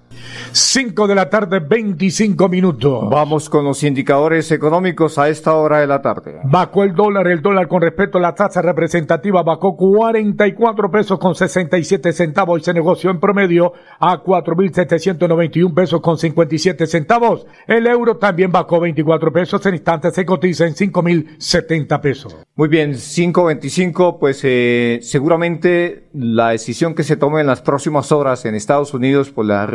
5 0.52 1.06
de 1.06 1.14
la 1.14 1.30
tarde, 1.30 1.60
25 1.60 2.48
minutos. 2.48 3.08
Vamos 3.10 3.48
con 3.48 3.64
los 3.64 3.82
indicadores 3.82 4.50
económicos 4.52 5.18
a 5.18 5.28
esta 5.28 5.54
hora 5.54 5.80
de 5.80 5.86
la 5.86 6.02
tarde. 6.02 6.40
Bacó 6.44 6.84
el 6.84 6.94
dólar, 6.94 7.28
el 7.28 7.42
dólar 7.42 7.68
con 7.68 7.82
respecto 7.82 8.18
a 8.18 8.20
la 8.20 8.34
tasa 8.34 8.62
representativa 8.62 9.42
bajó 9.42 9.76
44 9.76 10.90
pesos 10.90 11.18
con 11.18 11.34
67 11.34 12.12
centavos 12.12 12.60
y 12.60 12.64
se 12.64 12.74
negoció 12.74 13.10
en 13.10 13.20
promedio 13.20 13.72
a 13.98 14.22
4.791 14.22 15.74
pesos 15.74 16.00
con 16.00 16.18
57 16.18 16.86
centavos. 16.86 17.46
El 17.66 17.86
euro 17.86 18.16
también 18.16 18.50
bajó 18.50 18.80
24 18.80 19.32
pesos, 19.32 19.64
en 19.66 19.74
instantes 19.74 20.14
se 20.14 20.24
cotiza 20.24 20.66
en 20.66 20.74
5.070 20.74 22.00
pesos. 22.00 22.36
Muy 22.54 22.68
bien, 22.68 22.92
5.25, 22.92 24.18
pues 24.18 24.40
eh, 24.44 24.98
seguramente 25.02 26.08
la 26.12 26.50
decisión 26.50 26.94
que 26.94 27.02
se 27.02 27.16
tome 27.16 27.40
en 27.40 27.46
las 27.46 27.62
próximas 27.62 28.12
horas 28.12 28.44
en 28.44 28.54
Estados 28.54 28.94
Unidos 28.94 29.30
por 29.30 29.46
la 29.46 29.66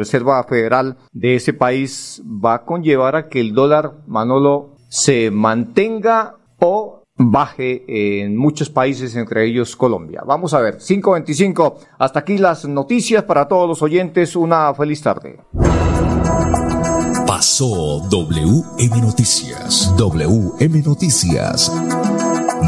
Federal 0.43 0.98
de 1.12 1.36
ese 1.36 1.54
país 1.54 2.21
va 2.26 2.56
a 2.56 2.65
conllevar 2.65 3.15
a 3.15 3.30
que 3.30 3.39
el 3.39 3.54
dólar, 3.54 3.93
Manolo, 4.08 4.76
se 4.89 5.32
mantenga 5.32 6.36
o 6.60 7.04
baje 7.17 8.24
en 8.24 8.36
muchos 8.36 8.69
países, 8.69 9.15
entre 9.15 9.45
ellos 9.45 9.76
Colombia. 9.76 10.21
Vamos 10.26 10.54
a 10.54 10.60
ver, 10.60 10.78
5.25, 10.78 11.76
hasta 11.98 12.19
aquí 12.19 12.38
las 12.38 12.65
noticias 12.65 13.24
para 13.24 13.48
todos 13.48 13.67
los 13.67 13.82
oyentes, 13.82 14.36
una 14.36 14.74
feliz 14.74 15.02
tarde. 15.02 15.39
Pasó 17.26 18.02
WM 18.10 19.02
Noticias. 19.02 19.93
WM 19.98 20.82
Noticias. 20.84 21.71